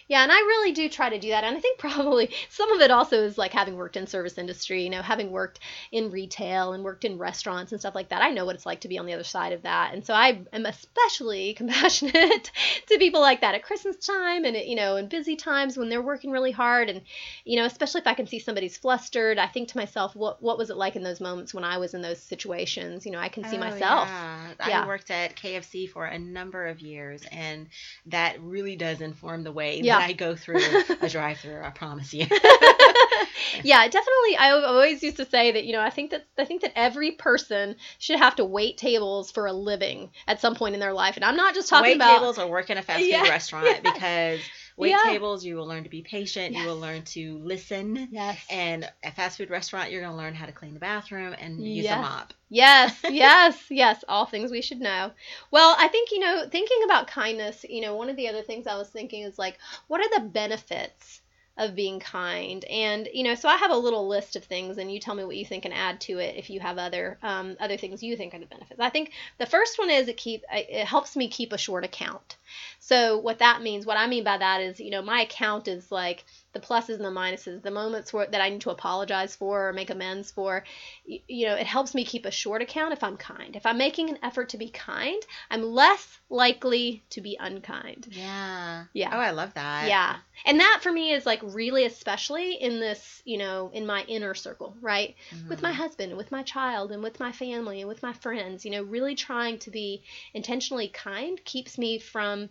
Yeah, 0.07 0.23
and 0.23 0.31
I 0.31 0.37
really 0.37 0.71
do 0.71 0.87
try 0.89 1.09
to 1.09 1.19
do 1.19 1.29
that. 1.29 1.43
And 1.43 1.57
I 1.57 1.59
think 1.59 1.79
probably 1.85 2.29
some 2.49 2.71
of 2.71 2.81
it 2.81 2.91
also 2.91 3.23
is 3.23 3.37
like 3.37 3.51
having 3.51 3.75
worked 3.75 3.97
in 3.97 4.07
service 4.07 4.37
industry, 4.37 4.83
you 4.83 4.89
know, 4.89 5.01
having 5.01 5.31
worked 5.31 5.59
in 5.91 6.11
retail 6.11 6.73
and 6.73 6.83
worked 6.83 7.05
in 7.05 7.17
restaurants 7.17 7.71
and 7.71 7.81
stuff 7.81 7.95
like 7.95 8.09
that. 8.09 8.21
I 8.21 8.31
know 8.31 8.45
what 8.45 8.55
it's 8.55 8.65
like 8.65 8.81
to 8.81 8.87
be 8.87 8.97
on 8.97 9.05
the 9.05 9.13
other 9.13 9.23
side 9.23 9.53
of 9.53 9.63
that. 9.63 9.93
And 9.93 10.05
so 10.05 10.13
I 10.13 10.41
am 10.53 10.65
especially 10.65 11.53
compassionate 11.57 12.51
to 12.87 12.97
people 12.97 13.21
like 13.21 13.41
that 13.41 13.55
at 13.55 13.63
Christmas 13.63 13.97
time 13.97 14.45
and 14.45 14.55
you 14.55 14.75
know, 14.75 14.95
in 14.95 15.07
busy 15.07 15.35
times 15.35 15.77
when 15.77 15.89
they're 15.89 16.01
working 16.01 16.31
really 16.31 16.51
hard 16.51 16.89
and 16.89 17.01
you 17.43 17.57
know, 17.57 17.65
especially 17.65 18.01
if 18.01 18.07
I 18.07 18.13
can 18.13 18.27
see 18.27 18.39
somebody's 18.39 18.77
flustered, 18.77 19.37
I 19.37 19.47
think 19.47 19.69
to 19.69 19.77
myself, 19.77 20.15
what 20.15 20.41
what 20.41 20.57
was 20.57 20.69
it 20.69 20.77
like 20.77 20.95
in 20.95 21.03
those 21.03 21.19
moments 21.19 21.53
when 21.53 21.63
I 21.63 21.77
was 21.77 21.93
in 21.93 22.01
those 22.01 22.19
situations? 22.19 23.05
You 23.05 23.11
know, 23.11 23.19
I 23.19 23.29
can 23.29 23.43
see 23.43 23.57
Oh, 23.57 23.59
myself. 23.59 24.07
Yeah. 24.07 24.53
Yeah. 24.67 24.83
I 24.83 24.87
worked 24.87 25.11
at 25.11 25.35
KFC 25.35 25.89
for 25.89 26.05
a 26.05 26.17
number 26.19 26.67
of 26.67 26.79
years, 26.81 27.23
and 27.31 27.67
that 28.07 28.41
really 28.41 28.75
does 28.75 29.01
inform 29.01 29.43
the 29.43 29.51
way 29.51 29.79
Yeah. 29.85 29.99
that 29.99 30.09
I 30.09 30.13
go 30.13 30.35
through 30.35 30.61
a 31.01 31.09
drive-through. 31.09 31.61
I 31.63 31.69
promise 31.69 32.13
you. 32.13 32.25
yeah, 33.63 33.87
definitely. 33.87 34.37
I 34.37 34.51
always 34.51 35.03
used 35.03 35.17
to 35.17 35.25
say 35.25 35.51
that 35.51 35.65
you 35.65 35.73
know 35.73 35.81
I 35.81 35.89
think 35.89 36.11
that 36.11 36.25
I 36.37 36.45
think 36.45 36.61
that 36.61 36.73
every 36.75 37.11
person 37.11 37.75
should 37.99 38.17
have 38.17 38.35
to 38.37 38.45
wait 38.45 38.77
tables 38.77 39.31
for 39.31 39.45
a 39.45 39.53
living 39.53 40.11
at 40.27 40.41
some 40.41 40.55
point 40.55 40.73
in 40.73 40.79
their 40.79 40.93
life, 40.93 41.15
and 41.15 41.25
I'm 41.25 41.35
not 41.35 41.53
just 41.55 41.69
talking 41.69 41.83
Wait 41.91 41.95
about 41.95 42.09
wait 42.13 42.17
tables 42.19 42.37
or 42.39 42.47
work 42.47 42.69
in 42.69 42.77
a 42.77 42.81
fast 42.81 42.99
food 43.01 43.09
Yeah, 43.09 43.21
restaurant 43.29 43.65
yeah. 43.67 43.79
because 43.81 44.39
wait 44.77 44.97
Yeah. 44.97 44.99
tables 44.99 45.45
you 45.45 45.55
will 45.55 45.67
learn 45.67 45.83
to 45.83 45.89
be 45.89 46.01
patient. 46.01 46.55
You 46.55 46.65
will 46.65 46.79
learn 46.79 47.03
to 47.05 47.37
listen. 47.39 48.09
yes, 48.09 48.39
And 48.49 48.89
at 49.03 49.15
fast 49.15 49.37
food 49.37 49.49
restaurant, 49.49 49.91
you're 49.91 50.01
gonna 50.01 50.17
learn 50.17 50.35
how 50.35 50.45
to 50.45 50.51
clean 50.51 50.73
the 50.73 50.79
bathroom 50.79 51.33
and 51.39 51.67
use 51.73 51.91
a 51.91 51.97
mop. 51.97 52.33
yes, 52.49 53.03
yes, 53.07 53.65
yes, 53.69 54.03
all 54.07 54.25
things 54.25 54.51
we 54.51 54.61
should 54.61 54.79
know. 54.79 55.11
Well, 55.51 55.75
I 55.79 55.87
think 55.87 56.11
you 56.11 56.19
know 56.19 56.45
thinking 56.49 56.79
about 56.85 57.07
kindness. 57.07 57.65
You 57.67 57.81
know, 57.81 57.95
one 57.95 58.09
of 58.09 58.15
the 58.15 58.27
other 58.29 58.41
things 58.41 58.67
I 58.67 58.77
was 58.77 58.89
thinking 58.89 59.23
is 59.23 59.37
like, 59.39 59.57
what 59.87 60.01
are 60.01 60.19
the 60.19 60.27
benefits? 60.29 61.21
of 61.57 61.73
being 61.73 62.01
kind 62.01 62.65
and 62.65 63.07
you 63.13 63.23
know 63.23 63.33
so 63.33 63.47
i 63.47 63.55
have 63.55 63.71
a 63.71 63.77
little 63.77 64.09
list 64.09 64.35
of 64.35 64.43
things 64.43 64.77
and 64.77 64.91
you 64.91 64.99
tell 64.99 65.15
me 65.15 65.23
what 65.23 65.37
you 65.37 65.45
think 65.45 65.63
and 65.63 65.73
add 65.73 66.01
to 66.01 66.17
it 66.19 66.35
if 66.35 66.49
you 66.49 66.59
have 66.59 66.77
other 66.77 67.17
um, 67.23 67.55
other 67.61 67.77
things 67.77 68.03
you 68.03 68.17
think 68.17 68.33
are 68.33 68.39
the 68.39 68.45
benefits 68.45 68.77
i 68.81 68.89
think 68.89 69.11
the 69.37 69.45
first 69.45 69.79
one 69.79 69.89
is 69.89 70.09
it 70.09 70.17
keep 70.17 70.43
it 70.51 70.85
helps 70.85 71.15
me 71.15 71.29
keep 71.29 71.53
a 71.53 71.57
short 71.57 71.85
account 71.85 72.35
so 72.79 73.17
what 73.17 73.39
that 73.39 73.61
means 73.61 73.85
what 73.85 73.97
i 73.97 74.07
mean 74.07 74.23
by 74.23 74.37
that 74.37 74.61
is 74.61 74.79
you 74.79 74.91
know 74.91 75.01
my 75.01 75.21
account 75.21 75.67
is 75.67 75.91
like 75.91 76.23
the 76.53 76.59
pluses 76.59 76.95
and 76.95 77.05
the 77.05 77.09
minuses 77.09 77.61
the 77.61 77.71
moments 77.71 78.13
where, 78.13 78.27
that 78.27 78.41
i 78.41 78.49
need 78.49 78.61
to 78.61 78.69
apologize 78.69 79.35
for 79.35 79.69
or 79.69 79.73
make 79.73 79.89
amends 79.89 80.31
for 80.31 80.63
you, 81.05 81.19
you 81.27 81.45
know 81.47 81.55
it 81.55 81.67
helps 81.67 81.93
me 81.93 82.05
keep 82.05 82.25
a 82.25 82.31
short 82.31 82.61
account 82.61 82.93
if 82.93 83.03
i'm 83.03 83.17
kind 83.17 83.55
if 83.55 83.65
i'm 83.65 83.77
making 83.77 84.09
an 84.09 84.19
effort 84.23 84.49
to 84.49 84.57
be 84.57 84.69
kind 84.69 85.21
i'm 85.51 85.63
less 85.63 86.19
likely 86.29 87.03
to 87.09 87.21
be 87.21 87.37
unkind 87.39 88.07
Yeah. 88.09 88.85
Yeah. 88.93 89.09
Oh, 89.13 89.19
I 89.19 89.31
love 89.31 89.53
that. 89.53 89.87
yeah. 89.87 90.17
And 90.45 90.59
that 90.59 90.79
for 90.81 90.91
me 90.91 91.13
is 91.13 91.25
like 91.25 91.41
really 91.43 91.85
especially 91.85 92.53
in 92.53 92.79
this, 92.79 93.21
you 93.25 93.37
know, 93.37 93.71
in 93.73 93.85
my 93.85 94.03
inner 94.03 94.33
circle, 94.33 94.75
right? 94.81 95.15
With 95.49 95.61
my 95.61 95.71
mm-hmm. 95.71 95.81
husband, 95.81 96.17
with 96.17 96.31
my 96.31 96.43
child, 96.43 96.91
and 96.91 97.01
with 97.01 97.19
my 97.19 97.31
family, 97.31 97.81
and 97.81 97.87
with 97.87 98.03
my 98.03 98.13
friends, 98.13 98.65
you 98.65 98.71
know, 98.71 98.83
really 98.83 99.15
trying 99.15 99.59
to 99.59 99.71
be 99.71 100.03
intentionally 100.33 100.87
kind 100.89 101.43
keeps 101.45 101.77
me 101.77 101.99
from 101.99 102.44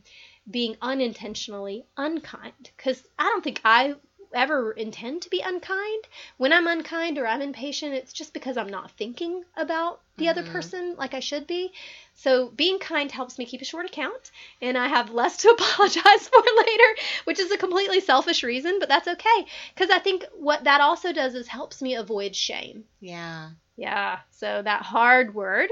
being 0.51 0.77
unintentionally 0.83 1.85
unkind. 1.97 2.71
Because 2.77 3.03
I 3.19 3.25
don't 3.25 3.45
think 3.45 3.61
I 3.65 3.95
ever 4.35 4.73
intend 4.73 5.23
to 5.23 5.31
be 5.31 5.41
unkind. 5.41 6.05
When 6.39 6.53
I'm 6.53 6.67
unkind 6.67 7.19
or 7.19 7.27
I'm 7.27 7.41
impatient, 7.41 7.95
it's 7.95 8.13
just 8.13 8.35
because 8.35 8.57
I'm 8.57 8.69
not 8.69 8.91
thinking 8.93 9.45
about 9.57 10.01
the 10.17 10.29
other 10.29 10.43
Mhm. 10.43 10.47
person 10.47 10.97
like 10.97 11.15
I 11.15 11.21
should 11.21 11.47
be. 11.47 11.73
So 12.15 12.51
being 12.51 12.79
kind 12.79 13.11
helps 13.13 13.39
me 13.39 13.45
keep 13.47 13.63
a 13.63 13.65
short 13.65 13.87
account, 13.87 14.31
and 14.61 14.77
I 14.77 14.89
have 14.89 15.11
less 15.13 15.37
to 15.39 15.51
apologize 15.59 16.29
for 16.29 16.43
later, 16.57 16.97
which 17.25 17.39
is 17.39 17.51
a 17.53 17.57
completely 17.57 18.01
selfish 18.01 18.43
reason, 18.43 18.79
but 18.81 18.89
that's 18.89 19.09
okay. 19.09 19.47
Because 19.75 19.91
I 19.91 19.99
think 20.01 20.25
what 20.33 20.65
that 20.65 20.81
also 20.81 21.13
does 21.13 21.35
is 21.35 21.47
helps 21.49 21.81
me 21.81 21.95
avoid 21.95 22.35
shame. 22.35 22.85
Yeah. 23.01 23.51
Yeah. 23.77 24.21
So 24.31 24.63
that 24.63 24.83
hard 24.83 25.35
word 25.35 25.71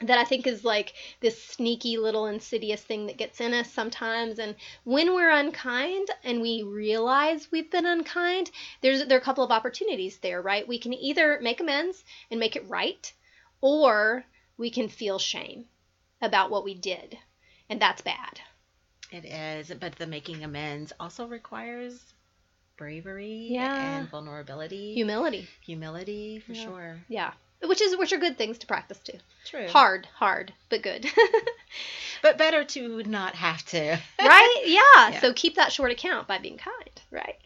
that 0.00 0.18
I 0.18 0.24
think 0.24 0.46
is 0.46 0.64
like 0.64 0.94
this 1.20 1.42
sneaky 1.42 1.96
little 1.96 2.26
insidious 2.26 2.80
thing 2.82 3.06
that 3.06 3.16
gets 3.16 3.40
in 3.40 3.52
us 3.52 3.72
sometimes. 3.72 4.38
And 4.38 4.54
when 4.84 5.12
we're 5.14 5.30
unkind 5.30 6.08
and 6.22 6.40
we 6.40 6.62
realize 6.62 7.48
we've 7.50 7.70
been 7.70 7.86
unkind, 7.86 8.50
there's 8.80 9.04
there 9.06 9.18
are 9.18 9.20
a 9.20 9.24
couple 9.24 9.42
of 9.44 9.50
opportunities 9.50 10.18
there, 10.18 10.40
right? 10.40 10.66
We 10.68 10.78
can 10.78 10.94
either 10.94 11.40
make 11.42 11.60
amends 11.60 12.04
and 12.30 12.38
make 12.38 12.54
it 12.54 12.68
right, 12.68 13.12
or 13.60 14.24
we 14.56 14.70
can 14.70 14.88
feel 14.88 15.18
shame 15.18 15.64
about 16.22 16.50
what 16.50 16.64
we 16.64 16.74
did. 16.74 17.18
And 17.68 17.80
that's 17.80 18.02
bad. 18.02 18.40
It 19.10 19.24
is, 19.24 19.72
but 19.80 19.96
the 19.96 20.06
making 20.06 20.44
amends 20.44 20.92
also 21.00 21.26
requires 21.26 22.00
bravery 22.76 23.48
Yeah. 23.50 23.98
and 23.98 24.08
vulnerability, 24.08 24.94
Humility. 24.94 25.48
humility 25.60 26.38
for 26.38 26.52
Yeah. 26.52 26.64
sure. 26.64 26.98
Yeah. 27.08 27.32
Which 27.64 27.80
is 27.80 27.96
which 27.96 28.12
are 28.12 28.18
good 28.18 28.38
things 28.38 28.58
to 28.58 28.66
practice 28.66 28.98
too. 28.98 29.18
True. 29.44 29.66
Hard, 29.68 30.06
hard, 30.14 30.52
but 30.68 30.82
good. 30.82 31.06
but 32.22 32.38
better 32.38 32.64
to 32.64 33.02
not 33.04 33.34
have 33.34 33.64
to. 33.66 33.98
right? 34.20 34.62
Yeah. 34.64 35.10
Yeah. 35.10 35.20
So 35.20 35.32
keep 35.32 35.56
that 35.56 35.72
short 35.72 35.90
account 35.90 36.28
by 36.28 36.38
being 36.38 36.58
kind, 36.58 37.00
right? 37.10 37.36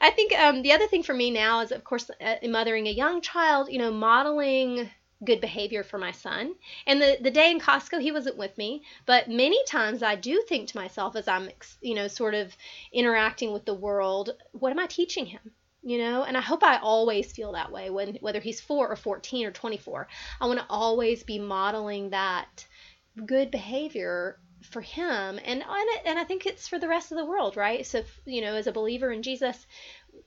I 0.00 0.10
think 0.10 0.32
um, 0.38 0.62
the 0.62 0.72
other 0.72 0.86
thing 0.86 1.02
for 1.02 1.12
me 1.14 1.30
now 1.30 1.60
is, 1.60 1.72
of 1.72 1.84
course, 1.84 2.10
uh, 2.20 2.36
mothering 2.44 2.86
a 2.86 2.90
young 2.92 3.20
child, 3.20 3.68
you 3.70 3.78
know, 3.78 3.90
modeling 3.90 4.88
good 5.22 5.40
behavior 5.40 5.82
for 5.84 5.98
my 5.98 6.12
son. 6.12 6.54
And 6.86 7.00
the, 7.00 7.18
the 7.20 7.30
day 7.30 7.50
in 7.50 7.60
Costco, 7.60 8.00
he 8.00 8.12
wasn't 8.12 8.38
with 8.38 8.56
me, 8.56 8.82
but 9.04 9.28
many 9.28 9.62
times 9.64 10.02
I 10.02 10.14
do 10.14 10.42
think 10.48 10.68
to 10.68 10.78
myself 10.78 11.16
as 11.16 11.28
I'm, 11.28 11.50
you 11.82 11.94
know, 11.94 12.08
sort 12.08 12.34
of 12.34 12.56
interacting 12.92 13.52
with 13.52 13.66
the 13.66 13.74
world, 13.74 14.30
what 14.52 14.72
am 14.72 14.78
I 14.78 14.86
teaching 14.86 15.26
him? 15.26 15.52
You 15.82 15.98
know, 15.98 16.24
and 16.24 16.36
I 16.36 16.42
hope 16.42 16.62
I 16.62 16.76
always 16.78 17.32
feel 17.32 17.52
that 17.52 17.72
way 17.72 17.88
when 17.90 18.16
whether 18.20 18.40
he's 18.40 18.60
four 18.60 18.88
or 18.88 18.96
14 18.96 19.46
or 19.46 19.50
24. 19.50 20.08
I 20.40 20.46
want 20.46 20.58
to 20.58 20.66
always 20.68 21.22
be 21.22 21.38
modeling 21.38 22.10
that 22.10 22.66
good 23.26 23.50
behavior 23.50 24.38
for 24.62 24.82
him. 24.82 25.40
And 25.42 25.62
and, 25.62 25.88
and 26.04 26.18
I 26.18 26.24
think 26.24 26.44
it's 26.44 26.68
for 26.68 26.78
the 26.78 26.88
rest 26.88 27.12
of 27.12 27.18
the 27.18 27.24
world 27.24 27.56
right? 27.56 27.86
So 27.86 28.02
you 28.26 28.42
know 28.42 28.54
as 28.56 28.66
a 28.66 28.72
believer 28.72 29.10
in 29.10 29.22
Jesus 29.22 29.66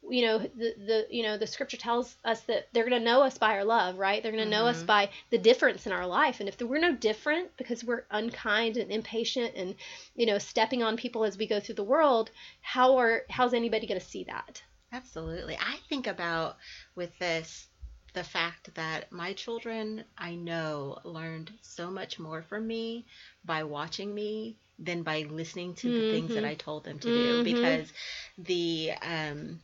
you 0.09 0.25
know 0.25 0.39
the 0.39 0.73
the 0.77 1.07
you 1.09 1.23
know 1.23 1.37
the 1.37 1.47
scripture 1.47 1.77
tells 1.77 2.15
us 2.25 2.41
that 2.41 2.67
they're 2.73 2.87
going 2.89 2.99
to 2.99 3.05
know 3.05 3.21
us 3.21 3.37
by 3.37 3.53
our 3.53 3.63
love 3.63 3.97
right? 3.99 4.21
They're 4.23 4.31
going 4.31 4.43
to 4.43 4.49
know 4.49 4.65
us 4.67 4.81
Mhm. 4.83 4.87
by 4.87 5.09
the 5.29 5.37
difference 5.37 5.85
in 5.85 5.91
our 5.93 6.07
life. 6.07 6.39
And 6.39 6.49
if 6.49 6.59
we're 6.61 6.79
no 6.79 6.93
different 6.95 7.55
because 7.57 7.83
we're 7.83 8.05
unkind 8.11 8.77
and 8.77 8.91
impatient 8.91 9.53
and 9.55 9.75
you 10.15 10.25
know 10.25 10.39
stepping 10.39 10.81
on 10.83 10.97
people 10.97 11.23
as 11.25 11.37
we 11.37 11.45
go 11.47 11.59
through 11.59 11.75
the 11.75 11.83
world 11.83 12.31
how 12.61 12.97
are 12.97 13.23
how's 13.29 13.53
anybody 13.53 13.87
going 13.87 13.99
to 13.99 14.05
see 14.05 14.23
that 14.25 14.63
Absolutely. 14.93 15.57
I 15.59 15.77
think 15.89 16.07
about 16.07 16.57
with 16.95 17.17
this 17.19 17.67
the 18.13 18.23
fact 18.23 18.73
that 18.75 19.11
my 19.11 19.33
children, 19.33 20.05
I 20.17 20.35
know, 20.35 20.99
learned 21.03 21.51
so 21.61 21.91
much 21.91 22.19
more 22.19 22.43
from 22.43 22.67
me 22.67 23.05
by 23.45 23.63
watching 23.63 24.13
me 24.15 24.57
than 24.79 25.03
by 25.03 25.23
listening 25.23 25.75
to 25.75 25.91
the 25.91 26.03
things 26.03 26.33
that 26.35 26.45
Mhm. 26.45 26.45
I 26.45 26.55
told 26.55 26.85
them 26.85 26.99
to 27.01 27.11
do 27.11 27.41
Mhm. 27.41 27.43
because 27.43 27.91
the 28.37 28.93
um, 29.01 29.61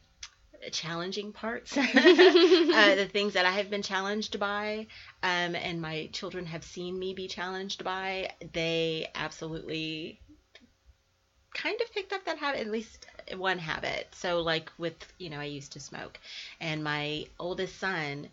challenging 0.72 1.34
parts, 1.34 1.78
uh, 2.74 2.96
the 2.96 3.08
things 3.12 3.34
that 3.34 3.46
I 3.46 3.52
have 3.52 3.70
been 3.70 3.84
challenged 3.84 4.40
by, 4.40 4.88
um, 5.24 5.56
and 5.56 5.82
my 5.82 6.10
children 6.14 6.46
have 6.48 6.64
seen 6.66 7.00
me 7.00 7.14
be 7.14 7.28
challenged 7.28 7.84
by, 7.84 8.30
they 8.54 9.08
absolutely 9.16 10.22
kind 11.54 11.80
of 11.82 11.92
picked 11.92 12.14
up 12.14 12.24
that 12.26 12.38
habit, 12.38 12.62
at 12.62 12.68
least 12.72 13.06
one 13.38 13.60
habit. 13.60 14.08
So, 14.14 14.42
like 14.42 14.72
with, 14.78 14.96
you 15.18 15.30
know, 15.30 15.40
I 15.40 15.46
used 15.46 15.74
to 15.74 15.80
smoke, 15.80 16.20
and 16.60 16.84
my 16.84 17.26
oldest 17.40 17.78
son 17.80 18.30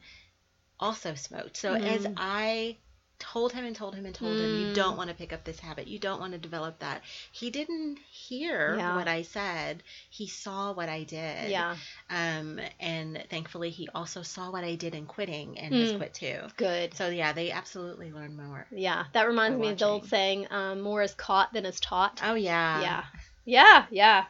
also 0.78 1.14
smoked. 1.14 1.56
So, 1.56 1.74
as 1.74 2.04
Mm. 2.04 2.14
I 2.16 2.76
told 3.18 3.50
him 3.52 3.64
and 3.64 3.74
told 3.74 3.94
him 3.94 4.04
and 4.04 4.14
told 4.14 4.38
him, 4.38 4.52
you 4.54 4.66
Mm. 4.66 4.74
don't 4.74 4.96
want 4.98 5.08
to 5.08 5.16
pick 5.16 5.32
up 5.32 5.42
this 5.42 5.58
habit, 5.58 5.86
you 5.88 5.98
don't 5.98 6.20
want 6.20 6.32
to 6.34 6.38
develop 6.38 6.78
that, 6.80 7.02
he 7.32 7.48
didn't 7.48 7.98
hear 8.10 8.76
Yeah. 8.76 8.94
what 8.94 9.08
I 9.08 9.22
said. 9.22 9.82
He 10.10 10.26
saw 10.28 10.72
what 10.72 10.90
I 10.90 11.04
did. 11.04 11.50
Yeah. 11.50 11.76
Um, 12.10 12.60
and 12.78 13.24
thankfully, 13.30 13.70
he 13.70 13.88
also 13.94 14.22
saw 14.22 14.50
what 14.50 14.64
I 14.64 14.74
did 14.74 14.94
in 14.94 15.06
quitting 15.06 15.58
and 15.58 15.74
has 15.74 15.92
Mm. 15.92 15.96
quit 15.96 16.12
too. 16.12 16.40
Good. 16.58 16.92
So, 16.94 17.08
yeah, 17.08 17.32
they 17.32 17.50
absolutely 17.50 18.12
learn 18.12 18.36
more. 18.36 18.66
Yeah. 18.70 19.06
That 19.14 19.26
reminds 19.26 19.58
me 19.58 19.70
of 19.70 19.78
the 19.78 19.86
old 19.86 20.04
saying, 20.08 20.48
um, 20.50 20.82
more 20.82 21.00
is 21.02 21.14
caught 21.14 21.54
than 21.54 21.64
is 21.64 21.80
taught. 21.80 22.20
Oh, 22.22 22.34
yeah. 22.34 22.82
yeah. 22.82 23.04
Yeah, 23.46 23.86
yeah. 23.90 24.26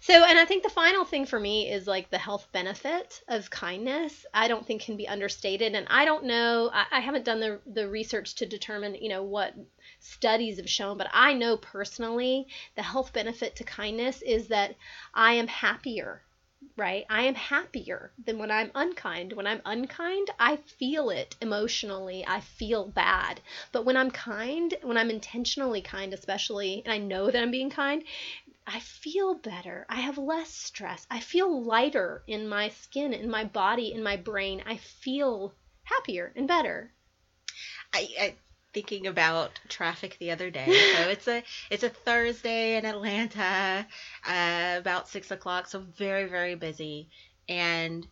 So, 0.00 0.24
and 0.24 0.38
I 0.38 0.44
think 0.46 0.62
the 0.62 0.70
final 0.70 1.04
thing 1.04 1.26
for 1.26 1.40
me 1.40 1.70
is 1.70 1.86
like 1.86 2.10
the 2.10 2.18
health 2.18 2.48
benefit 2.52 3.22
of 3.28 3.50
kindness. 3.50 4.26
I 4.34 4.48
don't 4.48 4.66
think 4.66 4.82
can 4.82 4.96
be 4.96 5.08
understated, 5.08 5.74
and 5.74 5.86
I 5.90 6.04
don't 6.06 6.24
know. 6.24 6.70
I, 6.72 6.86
I 6.92 7.00
haven't 7.00 7.24
done 7.26 7.40
the 7.40 7.60
the 7.66 7.88
research 7.88 8.34
to 8.36 8.46
determine, 8.46 8.94
you 8.96 9.08
know, 9.10 9.22
what 9.24 9.54
studies 10.00 10.58
have 10.58 10.70
shown, 10.70 10.98
but 10.98 11.08
I 11.12 11.34
know 11.34 11.56
personally 11.58 12.48
the 12.76 12.82
health 12.82 13.12
benefit 13.12 13.56
to 13.56 13.64
kindness 13.64 14.22
is 14.22 14.48
that 14.48 14.76
I 15.14 15.34
am 15.34 15.48
happier. 15.48 16.22
Right? 16.76 17.04
I 17.10 17.22
am 17.22 17.34
happier 17.34 18.12
than 18.24 18.38
when 18.38 18.50
I'm 18.50 18.70
unkind. 18.74 19.32
When 19.32 19.46
I'm 19.46 19.62
unkind, 19.64 20.28
I 20.38 20.56
feel 20.56 21.08
it 21.10 21.34
emotionally. 21.40 22.24
I 22.26 22.40
feel 22.40 22.86
bad. 22.86 23.40
But 23.72 23.84
when 23.86 23.96
I'm 23.96 24.10
kind, 24.10 24.74
when 24.82 24.96
I'm 24.98 25.08
intentionally 25.10 25.80
kind, 25.82 26.12
especially, 26.14 26.82
and 26.84 26.92
I 26.92 26.98
know 26.98 27.30
that 27.30 27.42
I'm 27.42 27.50
being 27.50 27.70
kind, 27.70 28.04
I 28.66 28.80
feel 28.80 29.34
better. 29.34 29.86
I 29.88 30.00
have 30.00 30.18
less 30.18 30.50
stress. 30.50 31.06
I 31.10 31.20
feel 31.20 31.62
lighter 31.62 32.22
in 32.26 32.48
my 32.48 32.68
skin, 32.68 33.12
in 33.12 33.28
my 33.30 33.44
body, 33.44 33.92
in 33.92 34.02
my 34.02 34.16
brain. 34.16 34.62
I 34.66 34.76
feel 34.76 35.54
happier 35.84 36.32
and 36.36 36.46
better. 36.46 36.92
I, 37.92 38.08
I 38.20 38.34
thinking 38.72 39.06
about 39.06 39.58
traffic 39.68 40.16
the 40.18 40.30
other 40.30 40.50
day. 40.50 40.66
So 40.66 40.98
it's 41.08 41.28
a 41.28 41.42
it's 41.70 41.82
a 41.82 41.88
Thursday 41.88 42.76
in 42.76 42.86
Atlanta, 42.86 43.86
uh, 44.26 44.76
about 44.78 45.08
six 45.08 45.30
o'clock. 45.30 45.66
So 45.66 45.80
very 45.80 46.28
very 46.28 46.54
busy, 46.54 47.08
and 47.48 48.06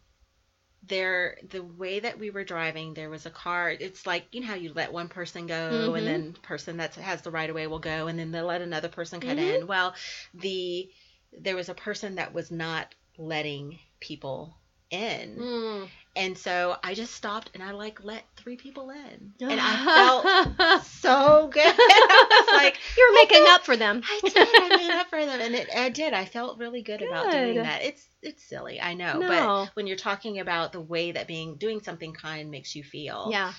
there 0.83 1.37
the 1.51 1.63
way 1.63 2.01
that 2.01 2.19
we 2.19 2.31
were 2.31 2.45
driving, 2.45 2.95
there 2.95 3.11
was 3.11 3.27
a 3.27 3.31
car. 3.31 3.71
It's 3.71 4.07
like 4.07 4.25
you 4.33 4.41
know 4.41 4.47
how 4.49 4.55
you 4.55 4.73
let 4.75 4.93
one 4.93 5.09
person 5.09 5.47
go, 5.47 5.93
Mhm. 5.93 5.99
and 5.99 6.07
then 6.07 6.33
person 6.43 6.79
that 6.79 6.95
has 6.97 7.23
the 7.23 7.31
right 7.31 7.49
of 7.51 7.55
way 7.57 7.67
will 7.67 7.79
go, 7.79 8.07
and 8.07 8.19
then 8.19 8.31
they'll 8.31 8.47
let 8.47 8.63
another 8.63 8.89
person 8.89 9.21
cut 9.21 9.39
Mhm. 9.39 9.61
in. 9.61 9.67
Well, 9.67 9.95
the 10.35 10.89
there 11.33 11.57
was 11.57 11.69
a 11.69 11.75
person 11.75 12.17
that 12.17 12.33
was 12.33 12.51
not 12.51 12.95
letting 13.19 13.79
people 14.01 14.57
in. 14.91 15.37
Mm. 15.37 15.89
And 16.17 16.37
so 16.37 16.77
I 16.83 16.95
just 16.95 17.15
stopped 17.15 17.51
and 17.55 17.63
I 17.63 17.71
like 17.71 18.03
let 18.03 18.25
three 18.37 18.57
people 18.57 18.91
in. 18.91 19.33
And 19.41 19.61
I 19.63 20.55
felt 20.57 20.83
so 20.85 21.49
good. 21.53 21.63
I 21.79 22.45
was 22.49 22.63
like, 22.63 22.77
you 22.97 23.09
were 23.09 23.15
making 23.23 23.45
up 23.49 23.65
for 23.65 23.77
them. 23.77 24.03
I 24.05 24.21
did. 24.25 24.37
I 24.37 24.77
made 24.77 24.91
up 24.91 25.09
for 25.09 25.25
them. 25.25 25.41
And 25.41 25.55
it, 25.55 25.69
I 25.77 25.89
did. 25.89 26.13
I 26.13 26.25
felt 26.25 26.59
really 26.59 26.83
good, 26.83 27.01
about 27.03 27.31
doing 27.31 27.57
that. 27.57 27.83
It's 27.83 28.05
it's 28.23 28.43
silly, 28.43 28.81
I 28.81 28.95
know. 28.95 29.19
No. 29.19 29.29
But 29.29 29.71
when 29.77 29.87
you're 29.87 29.97
talking 29.97 30.41
about 30.41 30.73
the 30.73 30.81
way 30.81 31.13
that 31.13 31.27
being 31.27 31.55
doing 31.57 31.81
something 31.81 32.13
kind 32.13 32.51
makes 32.51 32.75
you 32.75 32.83
feel, 32.83 33.29
Yeah, 33.33 33.53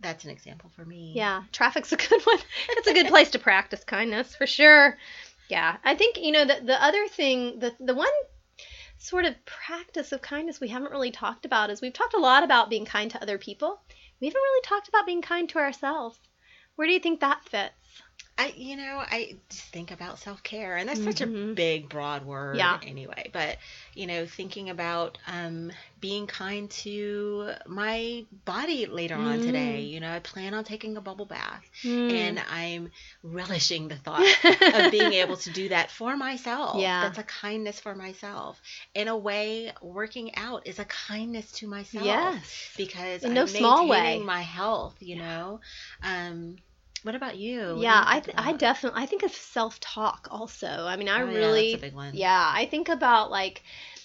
that's 0.00 0.24
an 0.24 0.30
example 0.30 0.70
for 0.74 0.84
me. 0.84 1.12
yeah. 1.14 1.44
Traffic's 1.52 1.92
a 1.92 1.96
good 1.96 2.20
one. 2.22 2.38
It's 2.70 2.88
a 2.88 2.92
good 2.92 3.06
place 3.06 3.30
to 3.30 3.38
practice 3.38 3.84
kindness 3.84 4.34
for 4.34 4.46
sure. 4.46 4.98
Yeah, 5.48 5.76
I 5.84 5.94
think 5.94 6.18
you 6.18 6.32
know 6.32 6.44
the 6.44 6.60
the 6.64 6.82
other 6.82 7.06
thing, 7.08 7.60
the 7.60 7.72
the 7.78 7.94
one 7.94 8.08
sort 9.04 9.26
of 9.26 9.44
practice 9.44 10.12
of 10.12 10.22
kindness 10.22 10.60
we 10.60 10.68
haven't 10.68 10.90
really 10.90 11.10
talked 11.10 11.44
about 11.44 11.68
is 11.68 11.82
we've 11.82 11.92
talked 11.92 12.14
a 12.14 12.18
lot 12.18 12.42
about 12.42 12.70
being 12.70 12.86
kind 12.86 13.10
to 13.10 13.20
other 13.20 13.36
people. 13.36 13.82
We 14.18 14.28
haven't 14.28 14.40
really 14.40 14.62
talked 14.62 14.88
about 14.88 15.04
being 15.04 15.20
kind 15.20 15.46
to 15.50 15.58
ourselves. 15.58 16.18
Where 16.74 16.88
do 16.88 16.94
you 16.94 17.00
think 17.00 17.20
that 17.20 17.44
fits? 17.44 17.74
I 18.36 18.52
you 18.56 18.76
know, 18.76 19.02
I 19.06 19.36
just 19.48 19.64
think 19.66 19.90
about 19.90 20.18
self 20.18 20.42
care 20.42 20.76
and 20.76 20.88
that's 20.88 21.02
such 21.02 21.20
a 21.20 21.28
Mhm. 21.28 21.54
big 21.54 21.88
broad 21.88 22.24
word 22.24 22.56
Yeah. 22.56 22.78
anyway. 22.82 23.30
But, 23.32 23.58
you 23.94 24.06
know, 24.06 24.26
thinking 24.26 24.70
about 24.70 25.18
um 25.26 25.70
being 26.00 26.26
kind 26.26 26.70
to 26.82 27.52
my 27.66 28.24
body 28.44 28.86
later 28.86 29.16
on 29.16 29.40
today. 29.40 29.84
Mm. 29.84 29.88
You 29.88 30.00
know, 30.00 30.10
I 30.12 30.18
plan 30.20 30.54
on 30.54 30.64
taking 30.64 30.96
a 30.96 31.00
bubble 31.00 31.26
bath 31.26 31.64
Mm. 31.84 32.10
and 32.10 32.38
I'm 32.50 32.90
relishing 33.22 33.88
the 33.88 33.96
thought 33.96 34.26
of 34.72 34.90
being 34.90 35.12
able 35.12 35.36
to 35.38 35.50
do 35.50 35.68
that 35.68 35.90
for 35.90 36.16
myself. 36.16 36.76
Yeah. 36.80 37.00
That's 37.00 37.18
a 37.18 37.22
kindness 37.24 37.80
for 37.80 37.94
myself. 37.94 38.60
In 38.94 39.08
a 39.08 39.16
way, 39.16 39.72
working 39.80 40.34
out 40.36 40.66
is 40.66 40.78
a 40.78 40.84
kindness 40.86 41.50
to 41.52 41.66
myself. 41.68 42.04
yes. 42.04 42.72
Because 42.76 43.22
In 43.22 43.32
I'm 43.32 43.34
no 43.34 43.46
small 43.46 43.86
maintaining 43.86 43.88
way. 43.88 44.24
my 44.24 44.42
health, 44.42 44.96
you 45.00 45.16
know. 45.16 45.60
Um 46.02 46.56
what 47.04 47.14
about 47.14 47.36
you? 47.36 47.82
Yeah, 47.82 48.02
you 48.02 48.06
I 48.06 48.20
th- 48.20 48.34
I 48.38 48.52
definitely 48.52 49.02
I 49.02 49.06
think 49.06 49.22
of 49.22 49.32
self 49.32 49.80
talk 49.80 50.28
also. 50.30 50.86
I 50.86 50.96
mean, 50.96 51.08
I 51.08 51.20
Oh, 51.20 51.30
yeah, 51.30 51.54
really 51.54 51.64
that's 51.64 51.74
a 51.74 51.78
big 51.78 51.92
one. 51.94 52.14
Yeah, 52.16 52.52
I 52.54 52.66
think 52.66 52.88
about 52.88 53.30
like, 53.30 53.62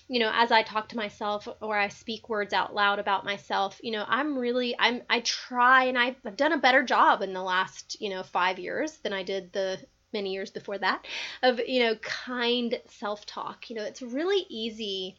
you 0.08 0.20
know, 0.20 0.32
as 0.34 0.52
I 0.52 0.64
talk 0.64 0.90
to 0.90 0.98
myself 0.98 1.48
or 1.62 1.78
I 1.78 1.90
speak 1.90 2.28
words 2.30 2.54
out 2.54 2.74
loud 2.74 2.98
about 3.00 3.26
myself, 3.26 3.80
you 3.84 3.92
know, 3.92 4.04
I'm 4.08 4.38
really 4.38 4.76
I'm 4.80 5.04
I 5.10 5.20
try 5.22 5.84
and 5.86 5.98
I've 5.98 6.16
I've 6.26 6.36
done 6.38 6.54
a 6.54 6.58
better 6.58 6.84
job 6.84 7.22
in 7.22 7.34
the 7.34 7.44
last, 7.44 7.98
you 8.02 8.10
know, 8.10 8.24
5 8.24 8.58
years 8.60 8.98
than 9.04 9.14
I 9.14 9.24
did 9.24 9.54
the 9.54 9.78
many 10.14 10.34
years 10.34 10.50
before 10.50 10.80
that 10.80 11.06
of, 11.44 11.60
you 11.68 11.84
know, 11.84 11.96
kind 11.98 12.82
self-talk. 12.88 13.70
You 13.70 13.76
know, 13.76 13.84
it's 13.84 14.02
really 14.02 14.46
easy 14.50 15.18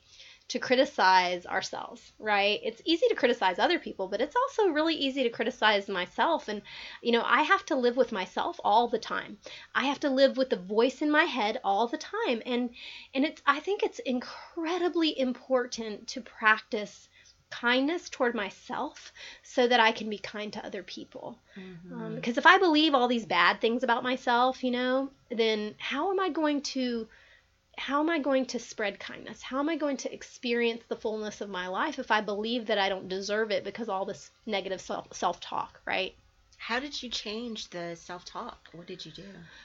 to 0.51 0.59
criticize 0.59 1.47
ourselves, 1.47 2.13
right? 2.19 2.61
It's 2.63 2.83
easy 2.85 3.07
to 3.09 3.15
criticize 3.15 3.59
other 3.59 3.79
people, 3.79 4.09
but 4.09 4.21
it's 4.21 4.37
also 4.37 4.69
really 4.69 4.95
easy 4.95 5.23
to 5.25 5.31
criticize 5.31 5.89
myself 5.89 6.49
and 6.49 6.63
you 7.03 7.13
know, 7.13 7.23
I 7.25 7.43
have 7.43 7.65
to 7.67 7.77
live 7.77 7.97
with 7.97 8.13
myself 8.13 8.61
all 8.65 8.89
the 8.89 8.99
time. 8.99 9.39
I 9.75 9.87
have 9.87 10.01
to 10.01 10.11
live 10.11 10.37
with 10.37 10.51
the 10.51 10.57
voice 10.57 11.03
in 11.03 11.11
my 11.11 11.25
head 11.25 11.61
all 11.65 11.87
the 11.87 11.99
time. 11.99 12.43
And 12.47 12.71
and 13.15 13.25
it's 13.25 13.43
I 13.47 13.61
think 13.61 13.83
it's 13.83 14.01
incredibly 14.01 15.19
important 15.19 16.09
to 16.09 16.21
practice 16.21 17.09
kindness 17.51 18.09
toward 18.09 18.35
myself 18.35 19.13
so 19.43 19.67
that 19.67 19.81
I 19.81 19.93
can 19.93 20.09
be 20.09 20.19
kind 20.19 20.53
to 20.53 20.65
other 20.65 20.83
people. 20.83 21.39
Mhm. 21.57 21.93
Um, 21.93 22.15
because 22.15 22.39
if 22.39 22.47
I 22.47 22.59
believe 22.59 22.95
all 22.95 23.09
these 23.09 23.27
bad 23.27 23.61
things 23.61 23.83
about 23.83 24.03
myself, 24.05 24.63
you 24.63 24.71
know, 24.71 25.11
then 25.31 25.75
how 25.79 26.11
am 26.11 26.21
I 26.21 26.31
going 26.31 26.63
to 26.63 27.09
how 27.81 28.01
am 28.01 28.11
I 28.11 28.19
going 28.19 28.45
to 28.45 28.59
spread 28.59 29.01
kindness? 29.01 29.41
How 29.41 29.59
am 29.59 29.71
I 29.71 29.77
going 29.77 29.97
to 29.97 30.13
experience 30.13 30.83
the 30.87 30.97
fullness 30.97 31.41
of 31.41 31.49
my 31.49 31.67
life 31.67 31.99
if 31.99 32.11
I 32.11 32.21
believe 32.21 32.67
that 32.67 32.77
I 32.77 32.91
don't 32.91 33.09
deserve 33.09 33.51
it 33.51 33.65
because 33.65 33.89
all 33.89 34.05
this 34.05 34.31
negative 34.45 34.83
self 34.83 35.41
talk, 35.41 35.81
right? 35.87 36.15
How 36.63 36.79
did 36.79 37.03
you 37.03 37.09
change 37.09 37.71
the 37.71 37.97
self 37.97 38.25
talk? 38.27 38.69
What 38.73 38.87
did 38.87 39.05
you 39.07 39.11
do? 39.13 39.25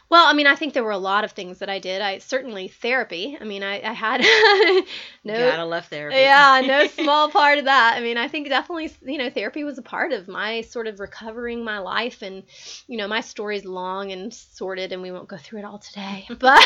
Well, 0.09 0.25
I 0.25 0.33
mean, 0.33 0.47
I 0.47 0.55
think 0.55 0.73
there 0.73 0.83
were 0.83 0.91
a 0.91 0.97
lot 0.97 1.25
of 1.25 1.31
things 1.33 1.59
that 1.59 1.69
I 1.69 1.77
did. 1.77 2.01
I 2.01 2.19
certainly 2.19 2.69
therapy. 2.69 3.37
I 3.39 3.43
mean, 3.43 3.63
I, 3.63 3.81
I 3.81 3.91
had 3.91 4.21
no 5.25 5.33
Gotta 5.33 5.65
love 5.65 5.85
therapy. 5.87 6.15
yeah, 6.15 6.61
no 6.65 6.87
small 7.03 7.29
part 7.29 7.59
of 7.59 7.65
that. 7.65 7.95
I 7.97 7.99
mean, 8.01 8.17
I 8.17 8.29
think 8.29 8.47
definitely, 8.47 8.91
you 9.03 9.17
know, 9.17 9.29
therapy 9.29 9.65
was 9.65 9.77
a 9.77 9.81
part 9.81 10.13
of 10.13 10.29
my 10.29 10.61
sort 10.61 10.87
of 10.87 11.01
recovering 11.01 11.65
my 11.65 11.79
life. 11.79 12.21
And, 12.21 12.43
you 12.87 12.95
know, 12.97 13.09
my 13.09 13.19
story's 13.19 13.65
long 13.65 14.13
and 14.13 14.33
sorted, 14.33 14.93
and 14.93 15.01
we 15.01 15.11
won't 15.11 15.27
go 15.27 15.37
through 15.37 15.59
it 15.59 15.65
all 15.65 15.79
today. 15.79 16.25
But, 16.39 16.65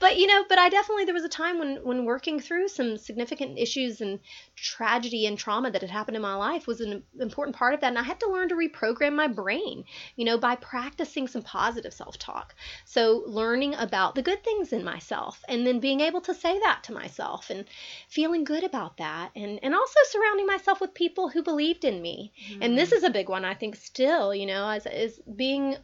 but 0.00 0.18
you 0.18 0.26
know, 0.26 0.44
but 0.48 0.58
I 0.58 0.68
definitely 0.68 1.04
there 1.04 1.14
was 1.14 1.24
a 1.24 1.28
time 1.28 1.58
when 1.58 1.76
when 1.84 2.04
working 2.06 2.40
through 2.40 2.68
some 2.68 2.96
significant 2.96 3.58
issues 3.58 4.00
and 4.00 4.18
tragedy 4.56 5.26
and 5.26 5.38
trauma 5.38 5.70
that 5.70 5.82
had 5.82 5.90
happened 5.90 6.16
in 6.16 6.22
my 6.22 6.34
life 6.34 6.66
was 6.66 6.80
an 6.80 7.02
important 7.20 7.56
part 7.56 7.74
of 7.74 7.80
that. 7.80 7.88
And 7.88 7.98
I 7.98 8.02
had 8.02 8.18
to 8.20 8.30
learn 8.30 8.48
to 8.48 8.54
reprogram 8.56 9.14
my 9.14 9.28
brain, 9.28 9.43
you 9.50 10.24
know, 10.24 10.38
by 10.38 10.56
practicing 10.56 11.28
some 11.28 11.42
positive 11.42 11.92
self 11.92 12.18
talk. 12.18 12.54
So 12.84 13.22
learning 13.26 13.74
about 13.74 14.14
the 14.14 14.22
good 14.22 14.42
things 14.42 14.72
in 14.72 14.84
myself, 14.84 15.42
and 15.48 15.66
then 15.66 15.80
being 15.80 16.00
able 16.00 16.20
to 16.22 16.34
say 16.34 16.58
that 16.60 16.82
to 16.84 16.92
myself 16.92 17.50
and 17.50 17.64
feeling 18.08 18.44
good 18.44 18.64
about 18.64 18.96
that 18.98 19.30
and 19.36 19.58
and 19.62 19.74
also 19.74 19.98
surrounding 20.08 20.46
myself 20.46 20.80
with 20.80 20.94
people 20.94 21.28
who 21.28 21.42
believed 21.42 21.84
in 21.84 22.00
me 22.00 22.32
and 22.60 22.76
this 22.78 22.90
mm. 22.90 22.96
is 22.96 23.04
a 23.04 23.10
big 23.10 23.28
one 23.28 23.44
i 23.44 23.54
think 23.54 23.76
still 23.76 24.34
you 24.34 24.46
know 24.46 24.68
as 24.68 24.86
is 24.86 25.20
being 25.36 25.76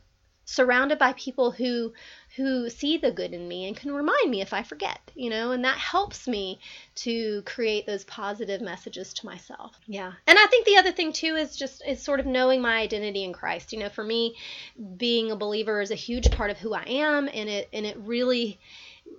surrounded 0.51 0.99
by 0.99 1.13
people 1.13 1.53
who 1.53 1.93
who 2.37 2.69
see 2.71 2.97
the 2.97 3.11
good 3.11 3.33
in 3.33 3.47
me 3.47 3.67
and 3.67 3.77
can 3.77 3.93
remind 3.93 4.31
me 4.31 4.41
if 4.41 4.53
I 4.53 4.63
forget, 4.63 4.99
you 5.15 5.31
know, 5.31 5.51
and 5.53 5.65
that 5.65 5.79
helps 5.79 6.29
me 6.29 6.61
to 6.97 7.43
create 7.43 7.87
those 7.87 8.05
positive 8.05 8.61
messages 8.61 9.13
to 9.15 9.27
myself. 9.27 9.79
Yeah. 9.87 10.13
And 10.27 10.39
I 10.39 10.47
think 10.47 10.67
the 10.67 10.77
other 10.77 10.93
thing 10.93 11.13
too 11.13 11.37
is 11.37 11.57
just 11.57 11.83
is 11.87 12.03
sort 12.03 12.21
of 12.21 12.27
knowing 12.27 12.61
my 12.61 12.79
identity 12.79 13.25
in 13.25 13.33
Christ. 13.33 13.73
You 13.73 13.79
know, 13.79 13.89
for 13.89 14.05
me, 14.05 14.37
being 14.97 15.31
a 15.31 15.37
believer 15.37 15.81
is 15.81 15.91
a 15.93 15.97
huge 15.97 16.31
part 16.31 16.51
of 16.51 16.59
who 16.59 16.75
I 16.75 16.85
am 16.85 17.29
and 17.33 17.49
it 17.49 17.69
and 17.73 17.87
it 17.87 17.97
really 17.99 18.59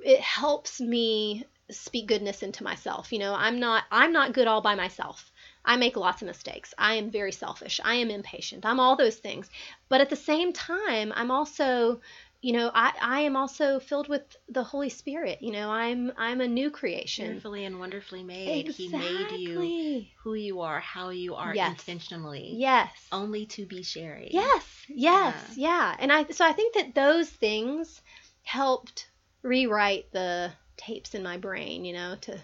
it 0.04 0.20
helps 0.20 0.82
me 0.82 1.46
speak 1.70 2.08
goodness 2.08 2.44
into 2.44 2.64
myself. 2.64 3.14
You 3.14 3.20
know, 3.20 3.34
I'm 3.34 3.60
not 3.60 3.84
I'm 3.90 4.12
not 4.12 4.34
good 4.34 4.48
all 4.48 4.62
by 4.62 4.76
myself. 4.76 5.31
I 5.64 5.78
make 5.78 5.96
lots 5.96 6.22
of 6.22 6.28
mistakes. 6.28 6.74
I 6.78 6.96
am 6.96 7.12
very 7.12 7.32
selfish. 7.32 7.80
I 7.84 7.96
am 7.96 8.10
impatient. 8.10 8.66
I'm 8.66 8.80
all 8.80 8.96
those 8.96 9.18
things. 9.18 9.50
But 9.90 10.02
at 10.02 10.10
the 10.10 10.16
same 10.16 10.54
time, 10.54 11.14
I'm 11.16 11.32
also 11.32 12.02
you 12.42 12.54
know 12.54 12.72
I, 12.74 12.92
I 13.02 13.20
am 13.22 13.36
also 13.36 13.80
filled 13.80 14.10
with 14.10 14.24
the 14.50 14.64
holy 14.64 14.90
spirit 14.90 15.42
you 15.42 15.52
know 15.52 15.70
i'm 15.70 16.12
i'm 16.18 16.42
a 16.42 16.48
new 16.48 16.72
creation 16.72 17.34
fearfully 17.34 17.66
and 17.66 17.80
wonderfully 17.80 18.24
made 18.24 18.68
exactly. 18.68 18.88
he 18.88 18.98
made 18.98 19.32
you 19.40 20.06
who 20.24 20.34
you 20.34 20.62
are 20.62 20.80
how 20.80 21.10
you 21.10 21.36
are 21.36 21.54
yes. 21.54 21.70
intentionally 21.70 22.54
yes 22.56 22.92
only 23.12 23.46
to 23.46 23.66
be 23.66 23.84
sharing 23.84 24.30
yes 24.32 24.66
yes 24.90 25.54
yeah. 25.56 25.92
yeah 25.92 25.96
and 26.00 26.12
i 26.12 26.26
so 26.32 26.46
i 26.46 26.52
think 26.52 26.74
that 26.74 26.96
those 26.96 27.30
things 27.30 28.02
helped 28.44 29.08
rewrite 29.44 30.12
the 30.12 30.52
tapes 30.78 31.14
in 31.14 31.22
my 31.22 31.38
brain 31.38 31.86
you 31.86 31.94
know 31.94 32.16
to 32.22 32.40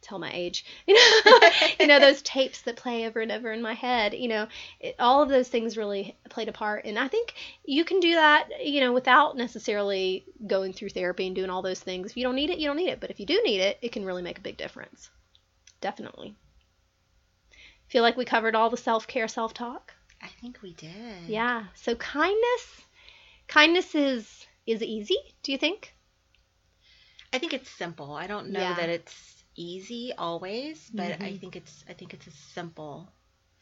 tell 0.00 0.18
my 0.18 0.30
age. 0.32 0.64
You 0.86 0.94
know, 0.94 1.48
you 1.80 1.86
know 1.86 2.00
those 2.00 2.22
tapes 2.22 2.62
that 2.62 2.76
play 2.76 3.06
over 3.06 3.20
and 3.20 3.30
over 3.30 3.52
in 3.52 3.62
my 3.62 3.74
head. 3.74 4.14
You 4.14 4.28
know, 4.28 4.48
it, 4.80 4.96
all 4.98 5.22
of 5.22 5.28
those 5.28 5.48
things 5.48 5.76
really 5.76 6.16
played 6.28 6.48
a 6.48 6.52
part, 6.52 6.84
and 6.84 6.98
I 6.98 7.08
think 7.08 7.34
you 7.64 7.84
can 7.84 8.00
do 8.00 8.14
that. 8.14 8.48
You 8.64 8.80
know, 8.80 8.92
without 8.92 9.36
necessarily 9.36 10.24
going 10.46 10.72
through 10.72 10.90
therapy 10.90 11.26
and 11.26 11.36
doing 11.36 11.50
all 11.50 11.62
those 11.62 11.80
things. 11.80 12.10
If 12.10 12.16
you 12.16 12.24
don't 12.24 12.34
need 12.34 12.50
it, 12.50 12.58
you 12.58 12.66
don't 12.66 12.76
need 12.76 12.90
it. 12.90 13.00
But 13.00 13.10
if 13.10 13.20
you 13.20 13.26
do 13.26 13.40
need 13.44 13.60
it, 13.60 13.78
it 13.82 13.92
can 13.92 14.04
really 14.04 14.22
make 14.22 14.38
a 14.38 14.42
big 14.42 14.56
difference. 14.56 15.10
Definitely. 15.80 16.34
Feel 17.88 18.02
like 18.02 18.16
we 18.16 18.24
covered 18.24 18.54
all 18.54 18.70
the 18.70 18.76
self 18.76 19.06
care, 19.06 19.28
self 19.28 19.54
talk. 19.54 19.92
I 20.22 20.28
think 20.40 20.62
we 20.62 20.74
did. 20.74 21.26
Yeah. 21.26 21.64
So 21.74 21.94
kindness, 21.94 22.82
kindness 23.48 23.94
is 23.94 24.46
is 24.66 24.82
easy. 24.82 25.16
Do 25.42 25.52
you 25.52 25.58
think? 25.58 25.94
I 27.32 27.38
think 27.38 27.52
it's 27.52 27.70
simple. 27.70 28.12
I 28.12 28.26
don't 28.26 28.50
know 28.50 28.60
yeah. 28.60 28.74
that 28.74 28.88
it's 28.88 29.39
easy 29.60 30.12
always, 30.16 30.90
but 30.94 31.12
mm-hmm. 31.12 31.22
I 31.24 31.36
think 31.36 31.56
it's 31.56 31.84
I 31.88 31.92
think 31.92 32.14
it's 32.14 32.26
a 32.26 32.30
simple 32.54 33.12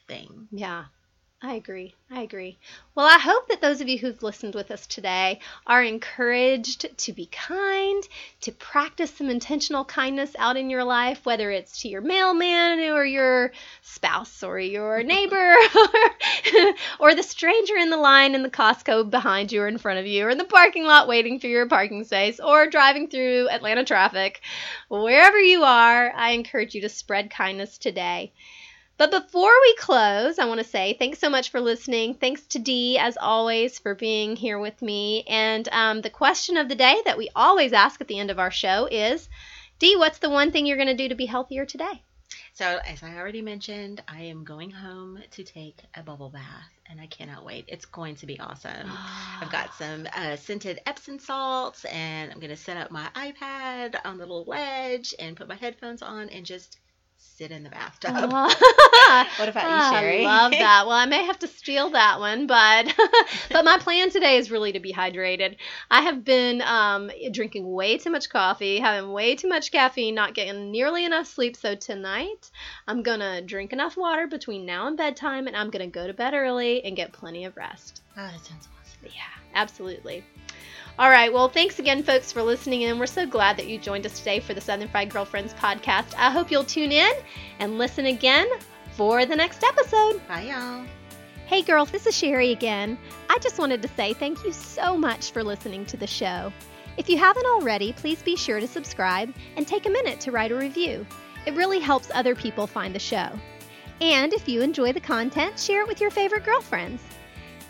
thing. 0.06 0.48
Yeah. 0.52 0.84
I 1.40 1.54
agree. 1.54 1.94
I 2.10 2.22
agree. 2.22 2.58
Well, 2.96 3.06
I 3.06 3.18
hope 3.20 3.46
that 3.48 3.60
those 3.60 3.80
of 3.80 3.88
you 3.88 3.98
who've 3.98 4.22
listened 4.24 4.56
with 4.56 4.72
us 4.72 4.88
today 4.88 5.38
are 5.68 5.84
encouraged 5.84 6.98
to 6.98 7.12
be 7.12 7.26
kind, 7.26 8.02
to 8.40 8.50
practice 8.50 9.14
some 9.14 9.30
intentional 9.30 9.84
kindness 9.84 10.34
out 10.36 10.56
in 10.56 10.68
your 10.68 10.82
life, 10.82 11.24
whether 11.24 11.52
it's 11.52 11.80
to 11.82 11.88
your 11.88 12.00
mailman 12.00 12.80
or 12.90 13.04
your 13.04 13.52
spouse 13.82 14.42
or 14.42 14.58
your 14.58 15.02
neighbor 15.04 15.54
or, 15.54 16.74
or 16.98 17.14
the 17.14 17.22
stranger 17.22 17.76
in 17.76 17.90
the 17.90 17.96
line 17.96 18.34
in 18.34 18.42
the 18.42 18.50
Costco 18.50 19.08
behind 19.08 19.52
you 19.52 19.62
or 19.62 19.68
in 19.68 19.78
front 19.78 20.00
of 20.00 20.06
you 20.06 20.24
or 20.26 20.30
in 20.30 20.38
the 20.38 20.44
parking 20.44 20.84
lot 20.86 21.06
waiting 21.06 21.38
for 21.38 21.46
your 21.46 21.68
parking 21.68 22.02
space 22.02 22.40
or 22.40 22.66
driving 22.66 23.08
through 23.08 23.48
Atlanta 23.48 23.84
traffic. 23.84 24.40
Wherever 24.88 25.38
you 25.38 25.62
are, 25.62 26.12
I 26.12 26.30
encourage 26.30 26.74
you 26.74 26.80
to 26.80 26.88
spread 26.88 27.30
kindness 27.30 27.78
today. 27.78 28.32
But 28.98 29.12
before 29.12 29.52
we 29.62 29.74
close, 29.76 30.40
I 30.40 30.46
want 30.46 30.58
to 30.58 30.66
say 30.66 30.96
thanks 30.98 31.20
so 31.20 31.30
much 31.30 31.50
for 31.50 31.60
listening. 31.60 32.14
Thanks 32.14 32.42
to 32.48 32.58
Dee, 32.58 32.98
as 32.98 33.16
always, 33.16 33.78
for 33.78 33.94
being 33.94 34.34
here 34.34 34.58
with 34.58 34.82
me. 34.82 35.22
And 35.28 35.68
um, 35.70 36.00
the 36.00 36.10
question 36.10 36.56
of 36.56 36.68
the 36.68 36.74
day 36.74 37.00
that 37.04 37.16
we 37.16 37.30
always 37.36 37.72
ask 37.72 38.00
at 38.00 38.08
the 38.08 38.18
end 38.18 38.32
of 38.32 38.40
our 38.40 38.50
show 38.50 38.88
is 38.90 39.28
Dee, 39.78 39.94
what's 39.94 40.18
the 40.18 40.28
one 40.28 40.50
thing 40.50 40.66
you're 40.66 40.76
going 40.76 40.88
to 40.88 40.94
do 40.94 41.08
to 41.10 41.14
be 41.14 41.26
healthier 41.26 41.64
today? 41.64 42.02
So, 42.54 42.80
as 42.84 43.04
I 43.04 43.16
already 43.16 43.40
mentioned, 43.40 44.02
I 44.08 44.22
am 44.22 44.42
going 44.42 44.72
home 44.72 45.22
to 45.30 45.44
take 45.44 45.78
a 45.94 46.02
bubble 46.02 46.30
bath, 46.30 46.68
and 46.90 47.00
I 47.00 47.06
cannot 47.06 47.44
wait. 47.44 47.66
It's 47.68 47.84
going 47.84 48.16
to 48.16 48.26
be 48.26 48.40
awesome. 48.40 48.90
I've 49.40 49.52
got 49.52 49.74
some 49.74 50.08
uh, 50.12 50.34
scented 50.34 50.80
Epsom 50.86 51.20
salts, 51.20 51.84
and 51.84 52.32
I'm 52.32 52.40
going 52.40 52.50
to 52.50 52.56
set 52.56 52.76
up 52.76 52.90
my 52.90 53.08
iPad 53.14 53.94
on 54.04 54.18
the 54.18 54.26
little 54.26 54.44
ledge 54.44 55.14
and 55.20 55.36
put 55.36 55.46
my 55.46 55.54
headphones 55.54 56.02
on 56.02 56.30
and 56.30 56.44
just 56.44 56.78
sit 57.18 57.50
in 57.50 57.62
the 57.62 57.70
bathtub. 57.70 58.12
Uh, 58.14 59.24
what 59.36 59.48
about 59.48 59.70
you, 59.70 59.80
Sherry? 59.80 60.22
I 60.22 60.24
love 60.24 60.50
that. 60.58 60.86
Well, 60.86 60.96
I 60.96 61.06
may 61.06 61.24
have 61.24 61.38
to 61.40 61.46
steal 61.46 61.90
that 61.90 62.20
one, 62.20 62.46
but 62.46 62.94
but 63.50 63.64
my 63.64 63.78
plan 63.78 64.10
today 64.10 64.36
is 64.36 64.50
really 64.50 64.72
to 64.72 64.80
be 64.80 64.92
hydrated. 64.92 65.56
I 65.90 66.02
have 66.02 66.24
been 66.24 66.62
um, 66.62 67.10
drinking 67.32 67.70
way 67.70 67.98
too 67.98 68.10
much 68.10 68.28
coffee, 68.28 68.78
having 68.78 69.12
way 69.12 69.34
too 69.36 69.48
much 69.48 69.70
caffeine, 69.72 70.14
not 70.14 70.34
getting 70.34 70.70
nearly 70.70 71.04
enough 71.04 71.26
sleep. 71.26 71.56
So 71.56 71.74
tonight, 71.74 72.50
I'm 72.86 73.02
gonna 73.02 73.42
drink 73.42 73.72
enough 73.72 73.96
water 73.96 74.26
between 74.26 74.66
now 74.66 74.86
and 74.86 74.96
bedtime, 74.96 75.46
and 75.46 75.56
I'm 75.56 75.70
gonna 75.70 75.86
go 75.86 76.06
to 76.06 76.14
bed 76.14 76.34
early 76.34 76.84
and 76.84 76.96
get 76.96 77.12
plenty 77.12 77.44
of 77.44 77.56
rest. 77.56 78.02
Oh, 78.16 78.22
that 78.22 78.44
sounds 78.44 78.68
awesome. 78.80 79.00
Yeah, 79.14 79.54
absolutely. 79.54 80.24
All 80.98 81.10
right. 81.10 81.32
Well, 81.32 81.48
thanks 81.48 81.78
again, 81.78 82.02
folks, 82.02 82.32
for 82.32 82.42
listening 82.42 82.82
in. 82.82 82.98
We're 82.98 83.06
so 83.06 83.24
glad 83.24 83.56
that 83.56 83.68
you 83.68 83.78
joined 83.78 84.04
us 84.04 84.18
today 84.18 84.40
for 84.40 84.52
the 84.52 84.60
Southern 84.60 84.88
Fried 84.88 85.10
Girlfriends 85.10 85.54
podcast. 85.54 86.12
I 86.18 86.32
hope 86.32 86.50
you'll 86.50 86.64
tune 86.64 86.90
in 86.90 87.12
and 87.60 87.78
listen 87.78 88.06
again 88.06 88.48
for 88.96 89.24
the 89.24 89.36
next 89.36 89.62
episode. 89.62 90.20
Bye, 90.26 90.50
y'all. 90.50 90.84
Hey, 91.46 91.62
girls, 91.62 91.92
this 91.92 92.04
is 92.04 92.16
Sherry 92.16 92.50
again. 92.50 92.98
I 93.30 93.38
just 93.38 93.60
wanted 93.60 93.80
to 93.82 93.88
say 93.88 94.12
thank 94.12 94.42
you 94.42 94.52
so 94.52 94.96
much 94.96 95.30
for 95.30 95.44
listening 95.44 95.86
to 95.86 95.96
the 95.96 96.06
show. 96.06 96.52
If 96.96 97.08
you 97.08 97.16
haven't 97.16 97.46
already, 97.46 97.92
please 97.92 98.20
be 98.20 98.34
sure 98.34 98.58
to 98.58 98.66
subscribe 98.66 99.32
and 99.56 99.68
take 99.68 99.86
a 99.86 99.90
minute 99.90 100.18
to 100.22 100.32
write 100.32 100.50
a 100.50 100.56
review. 100.56 101.06
It 101.46 101.54
really 101.54 101.78
helps 101.78 102.10
other 102.12 102.34
people 102.34 102.66
find 102.66 102.92
the 102.92 102.98
show. 102.98 103.30
And 104.00 104.32
if 104.32 104.48
you 104.48 104.62
enjoy 104.62 104.92
the 104.92 105.00
content, 105.00 105.60
share 105.60 105.82
it 105.82 105.88
with 105.88 106.00
your 106.00 106.10
favorite 106.10 106.44
girlfriends. 106.44 107.04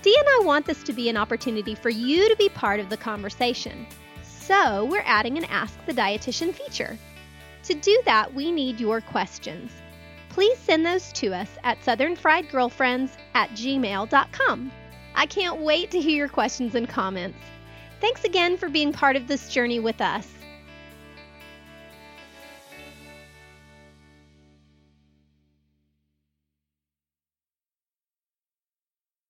Dee 0.03 0.17
and 0.17 0.29
I 0.29 0.45
want 0.45 0.67
this 0.67 0.83
to 0.85 0.93
be 0.93 1.09
an 1.09 1.17
opportunity 1.17 1.75
for 1.75 1.91
you 1.91 2.29
to 2.29 2.37
be 2.37 2.49
part 2.49 2.79
of 2.79 2.89
the 2.89 2.97
conversation. 2.97 3.87
So, 4.23 4.85
we're 4.85 5.03
adding 5.05 5.37
an 5.37 5.45
Ask 5.45 5.85
the 5.87 5.93
Dietitian 5.93 6.55
feature. 6.55 6.97
To 7.65 7.75
do 7.75 8.01
that, 8.05 8.33
we 8.33 8.53
need 8.53 8.81
your 8.81 9.01
questions. 9.01 9.73
Please 10.29 10.59
send 10.59 10.87
those 10.87 11.13
to 11.15 11.35
us 11.35 11.51
at 11.65 11.81
southernfriedgirlfriends 11.83 13.11
at 13.35 13.51
gmail.com. 13.51 14.73
I 15.15 15.27
can't 15.27 15.61
wait 15.61 15.91
to 15.91 16.01
hear 16.01 16.17
your 16.17 16.29
questions 16.29 16.77
and 16.77 16.89
comments. 16.89 17.39
Thanks 18.01 18.23
again 18.23 18.57
for 18.57 18.69
being 18.69 18.93
part 18.93 19.17
of 19.17 19.27
this 19.27 19.49
journey 19.49 19.81
with 19.81 20.01
us. 20.01 20.38